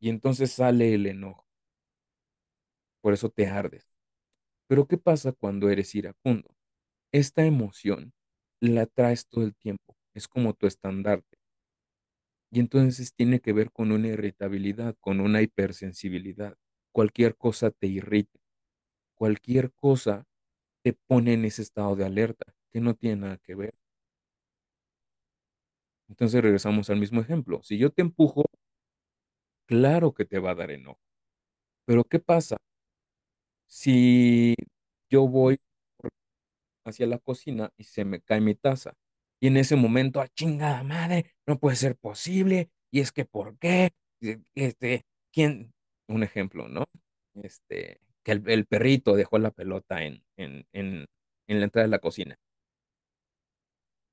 [0.00, 1.46] Y entonces sale el enojo,
[3.00, 3.98] por eso te ardes.
[4.68, 6.56] Pero ¿qué pasa cuando eres iracundo?
[7.12, 8.12] Esta emoción
[8.60, 11.38] la traes todo el tiempo, es como tu estandarte.
[12.52, 16.56] Y entonces tiene que ver con una irritabilidad, con una hipersensibilidad.
[16.92, 18.38] Cualquier cosa te irrita,
[19.14, 20.26] cualquier cosa
[20.82, 23.74] te pone en ese estado de alerta, que no tiene nada que ver.
[26.08, 27.62] Entonces regresamos al mismo ejemplo.
[27.62, 28.44] Si yo te empujo,
[29.66, 31.00] claro que te va a dar enojo.
[31.86, 32.56] Pero ¿qué pasa
[33.66, 34.54] si
[35.08, 35.58] yo voy
[36.84, 38.94] hacia la cocina y se me cae mi taza?
[39.40, 42.70] Y en ese momento, a chingada madre, no puede ser posible.
[42.90, 43.90] Y es que, ¿por qué?
[44.54, 45.72] Este, ¿quién?
[46.08, 46.84] Un ejemplo, ¿no?
[47.34, 51.06] Este, que el, perrito dejó la pelota en, en, en,
[51.48, 52.38] en la entrada de la cocina.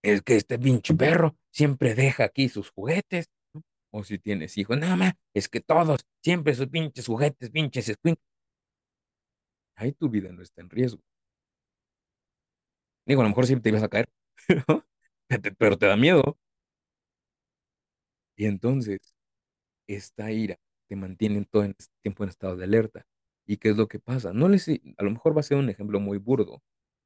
[0.03, 3.29] Es que este pinche perro siempre deja aquí sus juguetes.
[3.91, 8.27] O si tienes hijos, nada más, es que todos, siempre sus pinches juguetes, pinches escuincles.
[9.75, 11.01] Ahí tu vida no está en riesgo.
[13.05, 14.09] Digo, a lo mejor sí te ibas a caer,
[15.57, 16.37] pero te da miedo.
[18.35, 18.99] Y entonces,
[19.87, 23.05] esta ira te mantiene todo el tiempo en estado de alerta.
[23.47, 24.33] ¿Y qué es lo que pasa?
[24.33, 26.61] No les, a lo mejor va a ser un ejemplo muy burdo,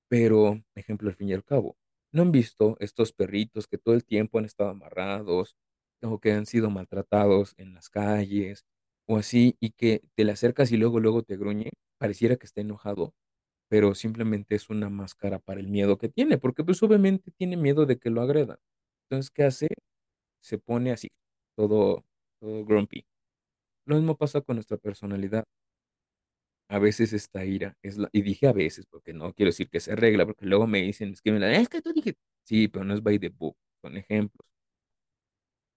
[0.10, 1.78] Pero, ejemplo, al fin y al cabo,
[2.14, 5.58] ¿no han visto estos perritos que todo el tiempo han estado amarrados
[6.04, 8.66] o que han sido maltratados en las calles
[9.08, 11.72] o así y que te le acercas y luego, luego te gruñe?
[12.00, 13.16] Pareciera que está enojado,
[13.70, 17.86] pero simplemente es una máscara para el miedo que tiene, porque pues obviamente tiene miedo
[17.88, 18.58] de que lo agredan.
[19.10, 19.68] Entonces, ¿qué hace?
[20.42, 21.10] Se pone así,
[21.58, 22.06] todo,
[22.42, 23.06] todo grumpy.
[23.86, 25.46] Lo mismo pasa con nuestra personalidad.
[26.72, 29.80] A veces esta ira es la, y dije a veces porque no quiero decir que
[29.80, 32.94] se arregla, porque luego me dicen, es que, es que tú dije, sí, pero no
[32.96, 34.48] es by the book, son ejemplos.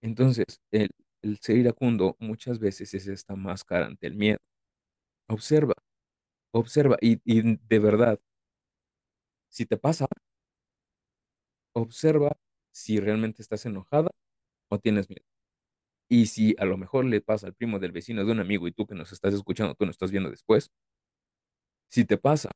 [0.01, 0.89] Entonces, el,
[1.21, 4.39] el ser iracundo muchas veces es esta máscara ante el miedo.
[5.29, 5.75] Observa,
[6.53, 8.19] observa, y, y de verdad,
[9.49, 10.07] si te pasa,
[11.73, 12.37] observa
[12.71, 14.09] si realmente estás enojada
[14.69, 15.25] o tienes miedo.
[16.09, 18.71] Y si a lo mejor le pasa al primo del vecino de un amigo y
[18.71, 20.71] tú que nos estás escuchando, tú nos estás viendo después,
[21.89, 22.51] si te pasa,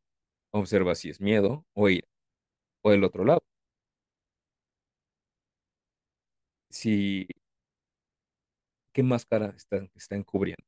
[0.52, 2.08] observa si es miedo o ira,
[2.84, 3.42] o el otro lado.
[6.72, 7.28] Si
[8.94, 10.64] ¿Qué máscara está, está encubriendo?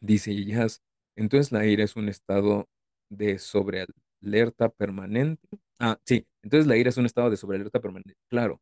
[0.00, 0.82] Dice Jazz.
[1.16, 2.68] Entonces la ira es un estado
[3.10, 5.48] de sobrealerta permanente.
[5.78, 6.26] Ah, sí.
[6.42, 8.14] Entonces la ira es un estado de sobrealerta permanente.
[8.28, 8.60] Claro.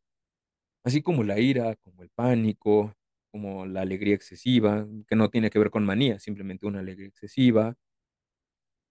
[0.83, 2.93] Así como la ira, como el pánico,
[3.31, 7.75] como la alegría excesiva, que no tiene que ver con manía, simplemente una alegría excesiva.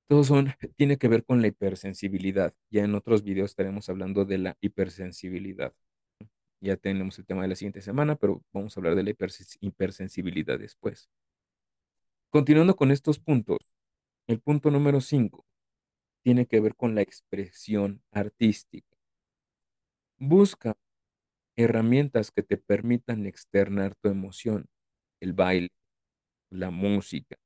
[0.09, 2.55] Todos son, tiene que ver con la hipersensibilidad.
[2.71, 5.73] Ya en otros videos estaremos hablando de la hipersensibilidad.
[6.61, 9.59] Ya tenemos el tema de la siguiente semana, pero vamos a hablar de la hipersens-
[9.61, 11.11] hipersensibilidad después.
[12.29, 13.77] Continuando con estos puntos,
[14.27, 15.47] el punto número 5
[16.23, 18.97] tiene que ver con la expresión artística.
[20.21, 20.77] Busca
[21.63, 24.67] herramientas que te permitan externar tu emoción,
[25.21, 25.71] el baile,
[26.51, 27.37] la música,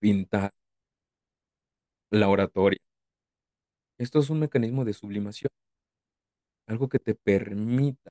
[0.00, 0.50] pintar,
[2.10, 2.80] la oratoria.
[3.98, 5.50] Esto es un mecanismo de sublimación,
[6.66, 8.10] algo que te permita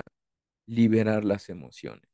[0.68, 2.10] liberar las emociones.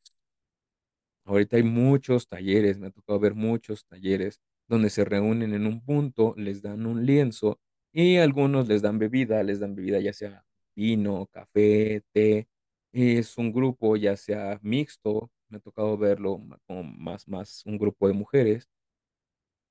[1.25, 5.81] Ahorita hay muchos talleres, me ha tocado ver muchos talleres donde se reúnen en un
[5.83, 7.59] punto, les dan un lienzo
[7.93, 10.43] y algunos les dan bebida, les dan bebida ya sea
[10.75, 12.47] vino, café, té.
[12.93, 17.77] Es un grupo ya sea mixto, me ha tocado verlo ma- con más, más un
[17.77, 18.69] grupo de mujeres.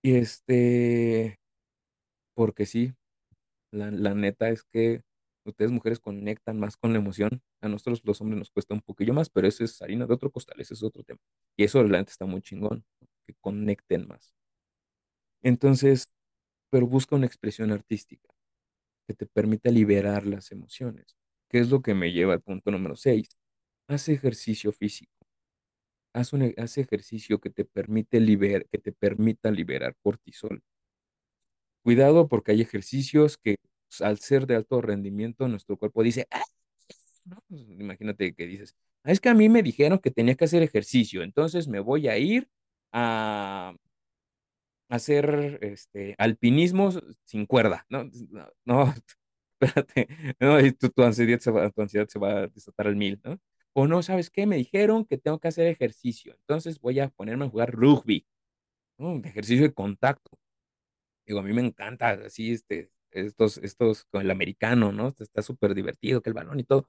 [0.02, 1.38] Y este,
[2.34, 2.94] porque sí,
[3.72, 5.02] la, la neta es que
[5.46, 7.42] ustedes mujeres conectan más con la emoción.
[7.62, 10.30] A nosotros los hombres nos cuesta un poquillo más, pero eso es harina de otro
[10.32, 11.20] costal, ese es otro tema.
[11.56, 12.84] Y eso realmente está muy chingón,
[13.26, 14.34] que conecten más.
[15.42, 16.12] Entonces,
[16.70, 18.28] pero busca una expresión artística
[19.08, 21.16] que te permita liberar las emociones,
[21.52, 23.38] que es lo que me lleva al punto número seis
[23.88, 25.12] haz ejercicio físico,
[26.14, 30.62] haz, un, e- haz ejercicio que te permite liber- que te permita liberar cortisol.
[31.82, 33.56] Cuidado porque hay ejercicios que
[33.88, 36.42] pues, al ser de alto rendimiento, nuestro cuerpo dice, "Ah".
[37.48, 38.74] Pues, Imagínate que dices,
[39.04, 42.08] "Ah, es que a mí me dijeron que tenía que hacer ejercicio, entonces me voy
[42.08, 42.48] a ir
[42.92, 43.74] a
[44.88, 46.90] hacer este alpinismo
[47.24, 48.04] sin cuerda, ¿no?
[48.30, 48.94] No, no,
[49.62, 50.08] espérate,
[50.40, 50.58] no,
[50.94, 53.38] tu, ansiedad se va, tu ansiedad se va a desatar al mil, ¿no?
[53.74, 54.46] O no, ¿sabes qué?
[54.46, 58.26] Me dijeron que tengo que hacer ejercicio, entonces voy a ponerme a jugar rugby,
[58.98, 59.16] ¿no?
[59.24, 60.30] Ejercicio de contacto.
[61.26, 65.14] Digo, a mí me encanta así, este, estos, estos, con el americano, ¿no?
[65.18, 66.88] Está súper divertido que el balón y todo,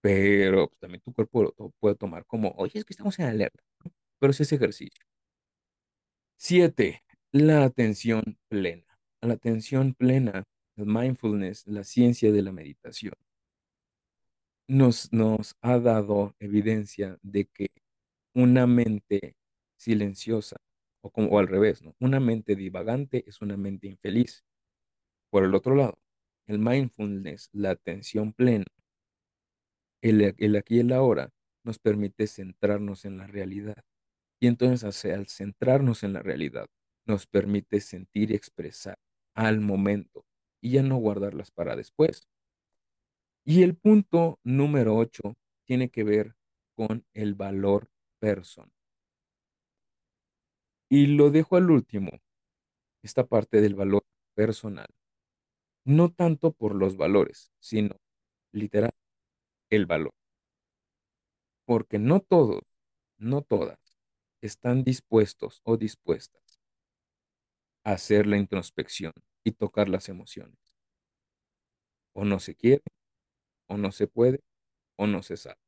[0.00, 3.62] pero pues, también tu cuerpo lo puede tomar como, oye, es que estamos en alerta,
[3.84, 3.92] ¿no?
[4.18, 5.04] Pero es ejercicio.
[6.36, 7.02] Siete,
[7.32, 8.84] la atención plena.
[9.20, 10.44] La atención plena,
[10.76, 13.14] mindfulness, la ciencia de la meditación,
[14.66, 17.68] nos, nos ha dado evidencia de que
[18.34, 19.36] una mente
[19.76, 20.56] silenciosa,
[21.02, 21.94] o, como, o al revés, ¿no?
[22.00, 24.44] Una mente divagante es una mente infeliz.
[25.30, 25.98] Por el otro lado,
[26.46, 28.64] el mindfulness, la atención plena,
[30.02, 31.30] el, el aquí y el ahora,
[31.62, 33.82] nos permite centrarnos en la realidad.
[34.40, 36.66] Y entonces al centrarnos en la realidad,
[37.06, 38.98] nos permite sentir y expresar
[39.34, 40.24] al momento
[40.64, 42.26] y ya no guardarlas para después.
[43.44, 45.36] Y el punto número 8
[45.66, 46.36] tiene que ver
[46.74, 48.72] con el valor personal.
[50.88, 52.12] Y lo dejo al último,
[53.02, 54.86] esta parte del valor personal.
[55.84, 57.96] No tanto por los valores, sino
[58.50, 58.94] literal
[59.68, 60.14] el valor.
[61.66, 62.62] Porque no todos,
[63.18, 63.98] no todas,
[64.40, 66.58] están dispuestos o dispuestas
[67.82, 69.12] a hacer la introspección
[69.44, 70.56] y tocar las emociones.
[72.14, 72.82] O no se quiere,
[73.68, 74.40] o no se puede,
[74.96, 75.58] o no se sabe.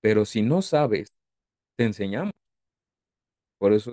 [0.00, 1.18] Pero si no sabes,
[1.76, 2.32] te enseñamos.
[3.58, 3.92] Por eso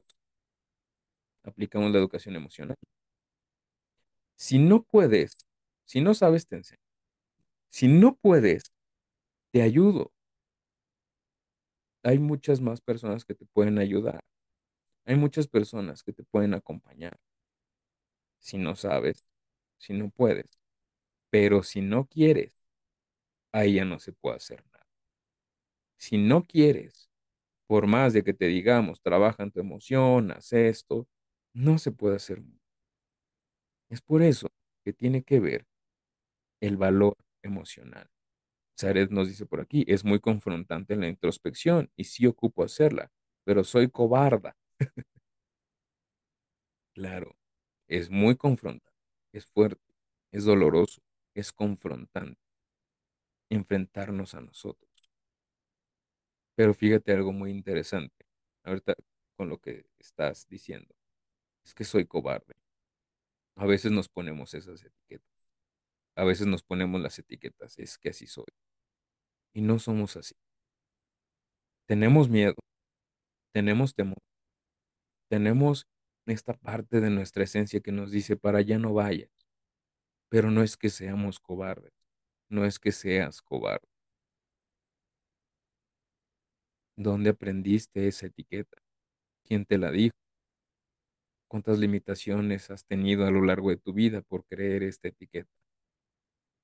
[1.43, 2.77] aplicamos la educación emocional.
[4.35, 5.45] Si no puedes,
[5.85, 6.81] si no sabes, te enseño.
[7.69, 8.73] Si no puedes,
[9.51, 10.11] te ayudo.
[12.03, 14.21] Hay muchas más personas que te pueden ayudar.
[15.05, 17.17] Hay muchas personas que te pueden acompañar.
[18.39, 19.29] Si no sabes,
[19.77, 20.59] si no puedes.
[21.31, 22.53] Pero si no quieres,
[23.51, 24.87] ahí ya no se puede hacer nada.
[25.97, 27.09] Si no quieres,
[27.67, 31.07] por más de que te digamos, trabaja en tu emoción, haz esto,
[31.53, 32.59] no se puede hacer mucho.
[33.89, 34.47] Es por eso
[34.83, 35.65] que tiene que ver
[36.61, 38.09] el valor emocional.
[38.79, 43.11] Zaret nos dice por aquí, es muy confrontante la introspección y sí ocupo hacerla,
[43.45, 44.55] pero soy cobarda.
[46.93, 47.37] Claro,
[47.87, 48.91] es muy confrontante,
[49.31, 49.93] es fuerte,
[50.31, 51.01] es doloroso,
[51.33, 52.41] es confrontante
[53.49, 55.11] enfrentarnos a nosotros.
[56.55, 58.25] Pero fíjate algo muy interesante,
[58.63, 58.95] ahorita
[59.35, 60.95] con lo que estás diciendo,
[61.63, 62.55] es que soy cobarde.
[63.55, 65.51] A veces nos ponemos esas etiquetas,
[66.15, 68.45] a veces nos ponemos las etiquetas, es que así soy.
[69.53, 70.35] Y no somos así.
[71.87, 72.55] Tenemos miedo,
[73.53, 74.21] tenemos temor,
[75.29, 75.87] tenemos
[76.27, 79.31] esta parte de nuestra esencia que nos dice, para allá no vayas.
[80.29, 81.93] Pero no es que seamos cobardes,
[82.49, 83.87] no es que seas cobarde.
[86.97, 88.77] ¿Dónde aprendiste esa etiqueta?
[89.43, 90.15] ¿Quién te la dijo?
[91.49, 95.49] ¿Cuántas limitaciones has tenido a lo largo de tu vida por creer esta etiqueta?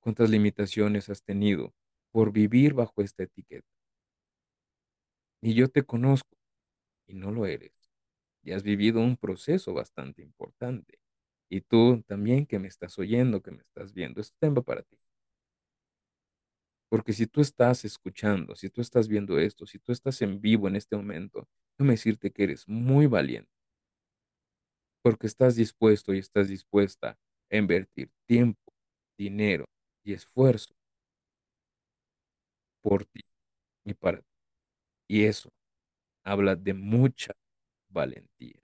[0.00, 1.72] ¿Cuántas limitaciones has tenido
[2.12, 3.66] por vivir bajo esta etiqueta?
[5.40, 6.36] Y yo te conozco
[7.06, 7.83] y no lo eres.
[8.44, 10.98] Y has vivido un proceso bastante importante.
[11.50, 14.98] Y tú también que me estás oyendo, que me estás viendo, esto tema para ti.
[16.88, 20.68] Porque si tú estás escuchando, si tú estás viendo esto, si tú estás en vivo
[20.68, 23.50] en este momento, déjame decirte que eres muy valiente,
[25.02, 27.18] porque estás dispuesto y estás dispuesta
[27.50, 28.72] a invertir tiempo,
[29.18, 29.66] dinero
[30.02, 30.74] y esfuerzo
[32.82, 33.20] por ti
[33.84, 34.26] y para ti.
[35.08, 35.50] Y eso
[36.24, 37.34] habla de mucha
[37.94, 38.60] valentía.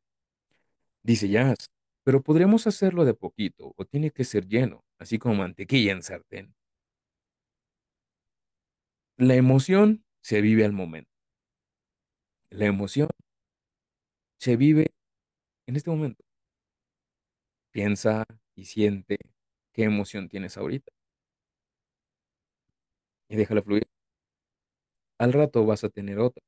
[1.02, 1.70] Dice Jazz,
[2.04, 6.54] pero podríamos hacerlo de poquito o tiene que ser lleno, así como mantequilla en sartén.
[9.16, 11.10] La emoción se vive al momento.
[12.50, 13.08] La emoción
[14.38, 14.88] se vive
[15.66, 16.24] en este momento.
[17.70, 18.24] Piensa
[18.54, 19.18] y siente
[19.72, 20.92] qué emoción tienes ahorita
[23.30, 23.86] y déjala fluir.
[25.18, 26.42] Al rato vas a tener otra,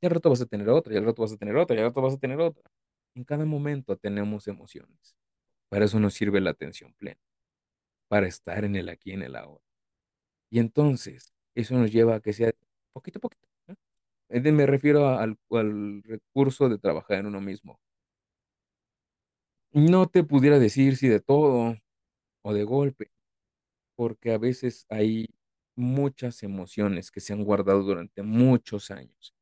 [0.00, 1.80] y al rato vas a tener otra, y al rato vas a tener otra, y
[1.80, 2.70] al rato vas a tener otra.
[3.14, 5.16] En cada momento tenemos emociones.
[5.70, 7.20] Para eso nos sirve la atención plena,
[8.08, 9.64] para estar en el aquí en el ahora.
[10.50, 12.52] Y entonces, eso nos lleva a que sea
[12.94, 13.48] poquito a poquito.
[14.30, 17.80] Eh, Me refiero al, al recurso de trabajar en uno mismo.
[19.72, 21.76] No te pudiera decir si de todo
[22.42, 23.10] o de golpe,
[23.96, 25.28] porque a veces hay
[25.76, 29.34] muchas emociones que se han guardado durante muchos años.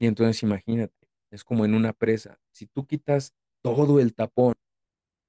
[0.00, 2.40] Y entonces imagínate, es como en una presa.
[2.52, 4.54] Si tú quitas todo el tapón,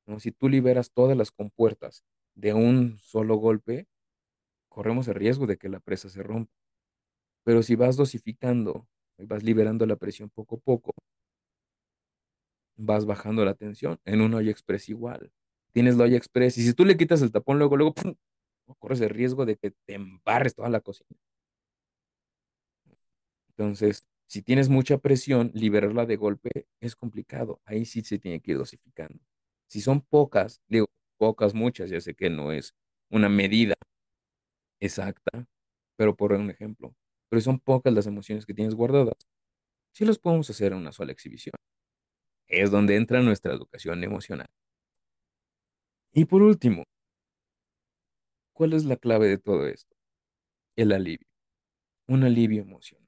[0.07, 0.19] ¿no?
[0.19, 2.05] Si tú liberas todas las compuertas
[2.35, 3.87] de un solo golpe,
[4.69, 6.53] corremos el riesgo de que la presa se rompa.
[7.43, 10.93] Pero si vas dosificando y vas liberando la presión poco a poco,
[12.77, 13.99] vas bajando la tensión.
[14.05, 15.31] En un olla express igual.
[15.73, 18.15] Tienes la olla express y si tú le quitas el tapón luego, luego, ¡pum!
[18.79, 21.19] corres el riesgo de que te embarres toda la cocina.
[23.49, 27.59] Entonces, si tienes mucha presión, liberarla de golpe es complicado.
[27.65, 29.19] Ahí sí se tiene que ir dosificando.
[29.67, 32.73] Si son pocas, digo, pocas, muchas, ya sé que no es
[33.09, 33.73] una medida
[34.79, 35.49] exacta,
[35.97, 36.95] pero por un ejemplo,
[37.27, 39.27] pero son pocas las emociones que tienes guardadas,
[39.93, 41.55] sí los podemos hacer en una sola exhibición.
[42.47, 44.49] Es donde entra nuestra educación emocional.
[46.13, 46.85] Y por último,
[48.53, 49.93] ¿cuál es la clave de todo esto?
[50.77, 51.27] El alivio,
[52.07, 53.00] un alivio emocional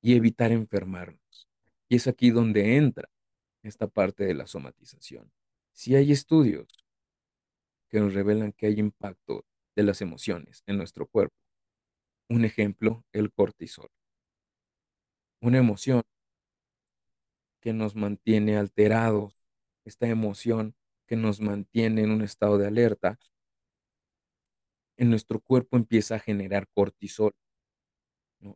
[0.00, 1.48] y evitar enfermarnos.
[1.88, 3.08] Y es aquí donde entra
[3.62, 5.30] esta parte de la somatización.
[5.72, 6.84] Si hay estudios
[7.90, 9.44] que nos revelan que hay impacto
[9.76, 11.34] de las emociones en nuestro cuerpo.
[12.28, 13.88] Un ejemplo, el cortisol.
[15.40, 16.02] Una emoción
[17.60, 19.46] que nos mantiene alterados,
[19.84, 20.74] esta emoción
[21.06, 23.18] que nos mantiene en un estado de alerta,
[24.96, 27.32] en nuestro cuerpo empieza a generar cortisol.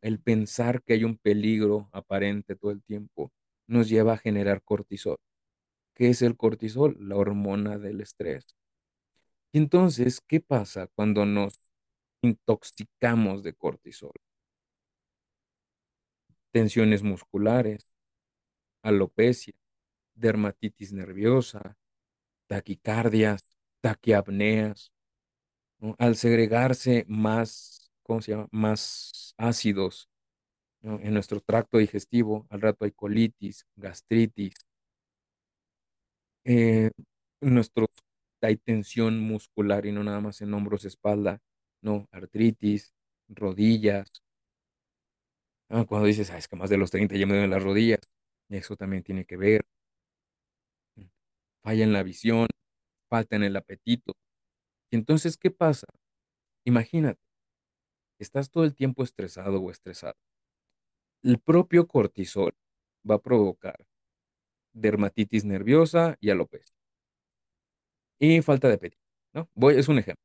[0.02, 3.32] El pensar que hay un peligro aparente todo el tiempo
[3.66, 5.18] nos lleva a generar cortisol.
[5.94, 6.96] ¿Qué es el cortisol?
[6.98, 8.56] La hormona del estrés.
[9.52, 11.70] Y entonces, ¿qué pasa cuando nos
[12.22, 14.14] intoxicamos de cortisol?
[16.50, 17.94] Tensiones musculares,
[18.82, 19.54] alopecia,
[20.14, 21.76] dermatitis nerviosa,
[22.46, 24.92] taquicardias, taquiapneas.
[25.98, 27.73] Al segregarse más,
[28.04, 28.48] ¿cómo se llama?
[28.52, 30.10] Más ácidos.
[30.82, 34.54] En nuestro tracto digestivo, al rato hay colitis, gastritis,
[36.44, 36.90] eh,
[37.40, 37.88] nuestros,
[38.42, 41.40] hay tensión muscular y no nada más en hombros, espalda,
[41.82, 42.94] no, artritis,
[43.28, 44.22] rodillas.
[45.68, 48.00] Ah, cuando dices, "Ah, es que más de los 30 ya me duelen las rodillas,
[48.48, 49.62] eso también tiene que ver.
[51.62, 52.46] Falla en la visión,
[53.10, 54.14] falta en el apetito.
[54.92, 55.86] Entonces, ¿qué pasa?
[56.64, 57.20] Imagínate,
[58.24, 60.16] estás todo el tiempo estresado o estresado.
[61.22, 62.54] El propio cortisol
[63.08, 63.86] va a provocar
[64.74, 66.76] dermatitis nerviosa y alopecia.
[68.18, 69.02] Y falta de apetito,
[69.32, 69.48] ¿no?
[69.54, 70.24] Voy, es un ejemplo.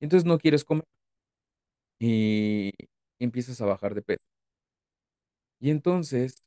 [0.00, 0.86] Entonces no quieres comer
[2.00, 2.72] y
[3.20, 4.26] empiezas a bajar de peso.
[5.60, 6.46] Y entonces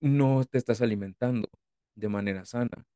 [0.00, 1.48] no te estás alimentando
[1.94, 2.86] de manera sana.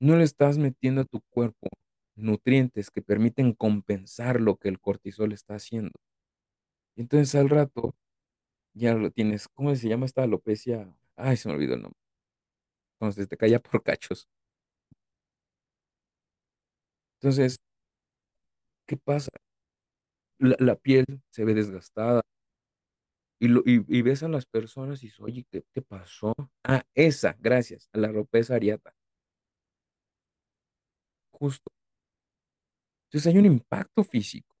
[0.00, 1.68] No le estás metiendo a tu cuerpo
[2.16, 5.92] nutrientes que permiten compensar lo que el cortisol está haciendo.
[6.96, 7.94] Y entonces al rato
[8.74, 9.48] ya lo tienes.
[9.48, 10.94] ¿Cómo se llama esta alopecia?
[11.16, 12.00] Ay, se me olvidó el nombre.
[13.14, 14.28] Se te caía por cachos.
[17.20, 17.58] Entonces,
[18.86, 19.30] ¿qué pasa?
[20.38, 22.22] La, la piel se ve desgastada
[23.38, 26.34] y, lo, y, y ves a las personas y dices, oye, ¿qué te pasó?
[26.64, 28.94] Ah, esa, gracias, a la alopecia areata.
[31.30, 31.70] Justo.
[33.06, 34.54] Entonces hay un impacto físico.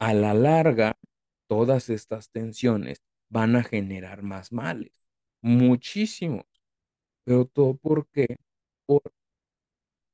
[0.00, 0.96] A la larga,
[1.48, 5.08] todas estas tensiones van a generar más males.
[5.42, 6.44] Muchísimos.
[7.24, 8.36] Pero todo por qué?
[8.86, 9.02] Por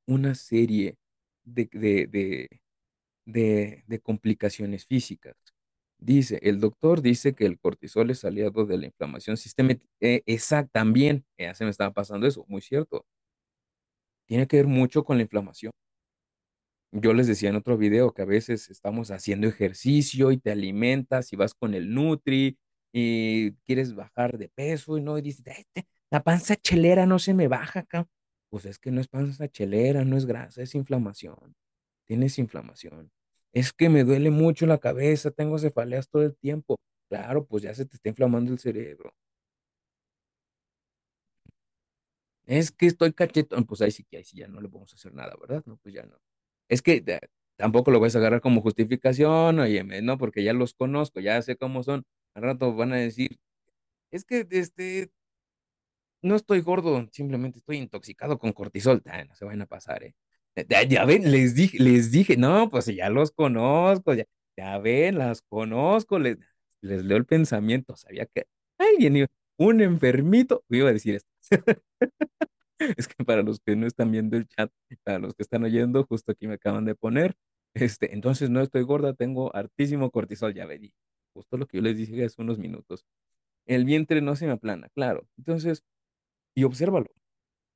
[0.06, 0.96] una serie
[1.44, 2.48] de, de,
[3.26, 5.34] de, de, complicaciones físicas.
[5.98, 9.86] Dice, el doctor dice que el cortisol es aliado de la inflamación sistémica.
[10.00, 10.22] Eh,
[10.72, 13.06] también, ya se me estaba pasando eso, muy cierto.
[14.26, 15.72] Tiene que ver mucho con la inflamación.
[16.96, 21.32] Yo les decía en otro video que a veces estamos haciendo ejercicio y te alimentas
[21.32, 22.56] y vas con el Nutri
[22.92, 27.18] y quieres bajar de peso y no, y dices, "Ay, te- la panza chelera no
[27.18, 28.06] se me baja acá.
[28.48, 31.56] Pues es que no es panza chelera, no es grasa, es inflamación.
[32.06, 33.10] Tienes inflamación.
[33.52, 36.76] Es que me duele mucho la cabeza, tengo cefaleas todo el tiempo.
[37.08, 39.14] Claro, pues ya se te está inflamando el cerebro.
[42.46, 45.12] Es que estoy cachetón, pues ahí sí que ahí sí ya no le podemos hacer
[45.14, 45.62] nada, ¿verdad?
[45.66, 46.16] No, pues ya no.
[46.68, 47.20] Es que eh,
[47.56, 51.56] tampoco lo vas a agarrar como justificación, óyeme, no, porque ya los conozco, ya sé
[51.56, 52.04] cómo son.
[52.34, 53.38] Al rato van a decir,
[54.12, 55.10] es que este,
[56.22, 59.02] no estoy gordo, simplemente estoy intoxicado con cortisol.
[59.06, 60.14] Ah, no se van a pasar, ¿eh?
[60.68, 64.24] Ya, ya ven, les dije, les dije, no, pues ya los conozco, ya,
[64.56, 66.38] Ya ven, las conozco, les,
[66.80, 67.96] les leo el pensamiento.
[67.96, 68.46] Sabía que
[68.78, 71.28] alguien, iba- un enfermito, iba a decir esto.
[72.96, 74.70] Es que para los que no están viendo el chat,
[75.04, 77.34] para los que están oyendo, justo aquí me acaban de poner,
[77.74, 80.92] este, entonces no estoy gorda, tengo hartísimo cortisol, ya ven,
[81.34, 83.04] justo lo que yo les dije hace unos minutos.
[83.66, 85.28] El vientre no se me aplana, claro.
[85.38, 85.84] Entonces,
[86.56, 87.08] y obsérvalo.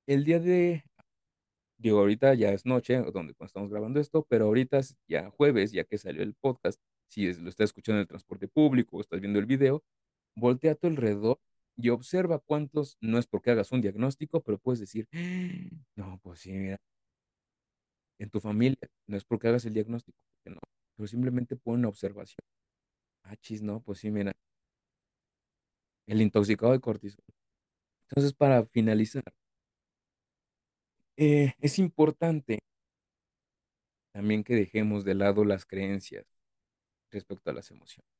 [0.07, 0.85] El día de,
[1.79, 5.99] digo, ahorita ya es noche, donde estamos grabando esto, pero ahorita ya jueves, ya que
[5.99, 9.39] salió el podcast, si es- lo estás escuchando en el transporte público o estás viendo
[9.39, 9.85] el video,
[10.37, 11.41] voltea a tu alrededor
[11.79, 16.41] y observa cuántos, no es porque hagas un diagnóstico, pero puedes decir, "Ah, no, pues
[16.41, 16.79] sí, mira,
[18.19, 20.61] en tu familia, no es porque hagas el diagnóstico, no,
[20.97, 22.39] pero simplemente pon una observación.
[23.25, 24.35] Ah, chis, no, pues sí, mira,
[26.07, 27.25] el intoxicado de cortisol.
[28.09, 29.25] Entonces, para finalizar,
[31.17, 32.61] eh, es importante
[34.13, 36.27] también que dejemos de lado las creencias
[37.11, 38.18] respecto a las emociones.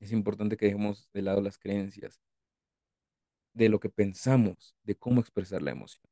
[0.00, 2.20] Es importante que dejemos de lado las creencias
[3.54, 6.08] de lo que pensamos, de cómo expresar la emoción.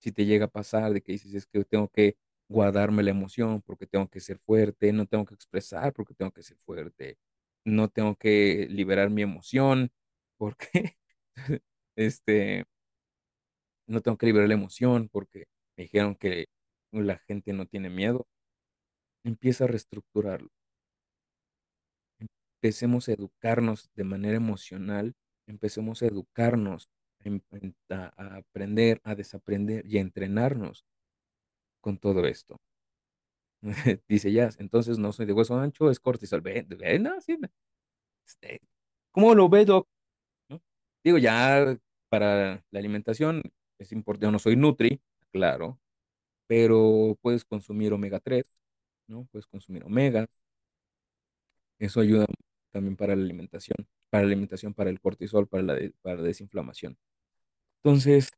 [0.00, 2.16] Si te llega a pasar de que dices, es que tengo que
[2.48, 6.42] guardarme la emoción porque tengo que ser fuerte, no tengo que expresar porque tengo que
[6.42, 7.18] ser fuerte,
[7.64, 9.90] no tengo que liberar mi emoción
[10.38, 10.96] porque
[11.96, 12.66] este,
[13.86, 15.46] no tengo que liberar la emoción porque
[15.76, 16.46] me dijeron que
[16.92, 18.26] la gente no tiene miedo.
[19.24, 20.50] Empieza a reestructurarlo.
[22.56, 25.14] Empecemos a educarnos de manera emocional,
[25.46, 26.90] empecemos a educarnos,
[27.90, 30.84] a, aprender, a desaprender y a entrenarnos
[31.80, 32.60] con todo esto.
[34.08, 36.40] Dice ya, entonces no soy de hueso ancho, es cortisol.
[36.40, 37.16] Ve, ve, no,
[38.26, 38.60] este,
[39.12, 39.88] ¿cómo lo ve, doc?
[41.04, 41.78] Digo, ya
[42.08, 43.42] para la alimentación
[43.78, 45.00] es importante, yo no soy nutri,
[45.32, 45.78] claro,
[46.46, 48.60] pero puedes consumir omega 3,
[49.08, 49.26] ¿no?
[49.32, 50.28] Puedes consumir omegas,
[51.78, 52.26] eso ayuda
[52.76, 56.98] también para la alimentación, para la alimentación, para el cortisol, para la, para la desinflamación.
[57.82, 58.28] Entonces,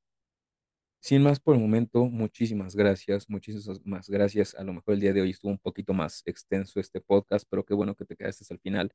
[1.01, 4.55] sin más por el momento, muchísimas gracias, muchísimas gracias.
[4.55, 7.65] A lo mejor el día de hoy estuvo un poquito más extenso este podcast, pero
[7.65, 8.93] qué bueno que te quedaste hasta el final.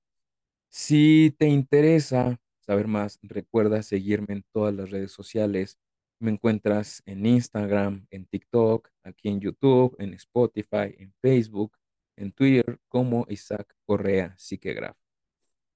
[0.70, 5.78] Si te interesa saber más, recuerda seguirme en todas las redes sociales.
[6.20, 11.74] Me encuentras en Instagram, en TikTok, aquí en YouTube, en Spotify, en Facebook,
[12.16, 15.03] en Twitter como Isaac Correa Psiquegraph.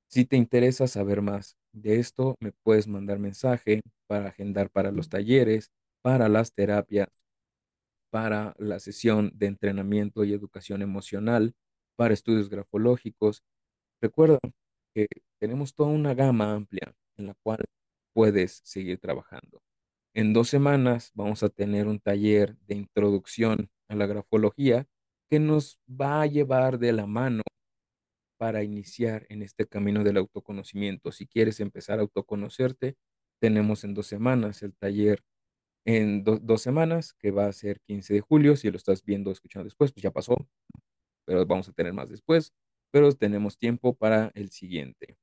[0.09, 5.09] Si te interesa saber más de esto, me puedes mandar mensaje para agendar para los
[5.09, 7.09] talleres, para las terapias,
[8.09, 11.53] para la sesión de entrenamiento y educación emocional,
[11.97, 13.43] para estudios grafológicos.
[14.01, 14.39] Recuerda
[14.93, 15.07] que
[15.39, 17.65] tenemos toda una gama amplia en la cual
[18.13, 19.61] puedes seguir trabajando.
[20.13, 24.87] En dos semanas vamos a tener un taller de introducción a la grafología
[25.29, 27.43] que nos va a llevar de la mano
[28.37, 31.11] para iniciar en este camino del autoconocimiento.
[31.11, 32.95] Si quieres empezar a autoconocerte,
[33.41, 35.21] tenemos en dos semanas el taller
[35.85, 38.55] en do- dos semanas, que va a ser 15 de julio.
[38.57, 40.37] Si lo estás viendo escuchando después, pues ya pasó,
[41.25, 42.53] pero vamos a tener más después.
[42.91, 45.17] Pero tenemos tiempo para el siguiente.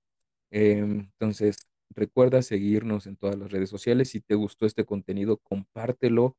[0.52, 4.10] Em, entonces, recuerda seguirnos en todas las redes sociales.
[4.10, 6.36] Si te gustó este contenido, compártelo,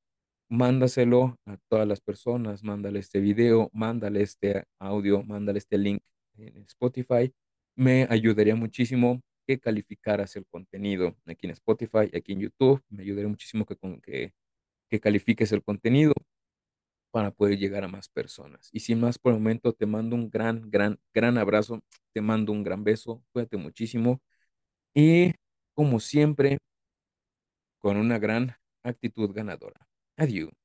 [0.49, 6.01] mándaselo a todas las personas, mándale este video, mándale este audio, mándale este link
[6.37, 7.33] en Spotify.
[7.75, 12.81] Me ayudaría muchísimo que calificaras el contenido aquí en Spotify, aquí en YouTube.
[12.89, 14.33] Me ayudaría muchísimo que, que,
[14.89, 16.13] que califiques el contenido
[17.11, 18.69] para poder llegar a más personas.
[18.73, 21.81] Y sin más por el momento, te mando un gran, gran, gran abrazo.
[22.13, 23.23] Te mando un gran beso.
[23.31, 24.21] Cuídate muchísimo.
[24.93, 25.33] Y
[25.75, 26.57] como siempre,
[27.79, 29.87] con una gran actitud ganadora.
[30.17, 30.64] Adiós.